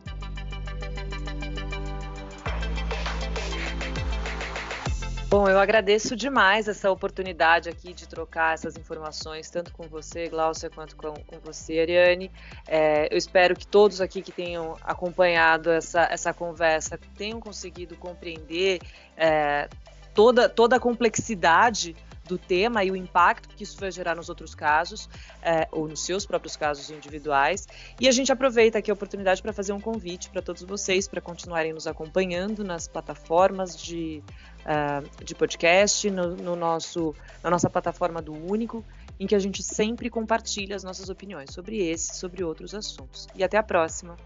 Bom, 5.35 5.49
eu 5.49 5.59
agradeço 5.59 6.14
demais 6.14 6.68
essa 6.68 6.88
oportunidade 6.92 7.68
aqui 7.68 7.92
de 7.92 8.07
trocar 8.07 8.55
essas 8.55 8.77
informações, 8.77 9.51
tanto 9.51 9.73
com 9.73 9.88
você, 9.88 10.29
Glaucia, 10.29 10.70
quanto 10.70 10.94
com, 10.94 11.12
com 11.12 11.40
você, 11.40 11.81
Ariane. 11.81 12.31
É, 12.68 13.12
eu 13.12 13.18
espero 13.18 13.57
que 13.57 13.66
todos 13.66 14.01
aqui 14.01 14.23
que 14.23 14.31
tenham 14.31 14.77
acompanhado 14.81 15.73
essa, 15.73 16.07
essa 16.09 16.33
conversa 16.33 17.01
tenham 17.16 17.40
conseguido 17.40 17.97
compreender 17.97 18.81
é, 19.16 19.68
toda, 20.14 20.49
toda 20.49 20.77
a 20.77 20.81
complexidade 20.81 21.97
do 22.27 22.39
tema 22.39 22.85
e 22.85 22.91
o 22.91 22.97
impacto 22.97 23.55
que 23.55 23.63
isso 23.63 23.79
vai 23.79 23.91
gerar 23.91 24.15
nos 24.15 24.29
outros 24.29 24.55
casos, 24.55 25.09
é, 25.43 25.69
ou 25.71 25.87
nos 25.89 26.05
seus 26.05 26.27
próprios 26.27 26.57
casos 26.57 26.91
individuais. 26.91 27.67
E 28.01 28.09
a 28.09 28.13
gente 28.13 28.33
aproveita 28.33 28.79
aqui 28.79 28.91
a 28.91 28.95
oportunidade 28.95 29.43
para 29.43 29.53
fazer 29.53 29.73
um 29.73 29.81
convite 29.81 30.31
para 30.31 30.43
todos 30.43 30.63
vocês 30.63 31.07
para 31.07 31.21
continuarem 31.21 31.73
nos 31.73 31.87
acompanhando 31.87 32.65
nas 32.65 32.89
plataformas 32.89 33.77
de, 33.77 34.23
uh, 34.61 35.25
de 35.25 35.35
podcast, 35.35 36.11
no, 36.11 36.37
no, 36.37 36.57
nosso, 36.57 37.15
na 37.43 37.51
nossa 37.51 37.69
plataforma 37.69 38.21
do 38.21 38.33
Único, 38.33 38.85
em 39.19 39.27
que 39.27 39.35
a 39.35 39.39
gente 39.39 39.63
sempre 39.63 40.11
compartilha 40.11 40.75
as 40.75 40.83
nossas 40.83 41.09
opiniões 41.09 41.53
sobre 41.53 41.79
esse, 41.79 42.17
sobre 42.17 42.43
outros 42.43 42.75
assuntos. 42.75 43.27
E 43.35 43.45
até 43.45 43.57
a 43.57 43.63
próxima! 43.63 44.17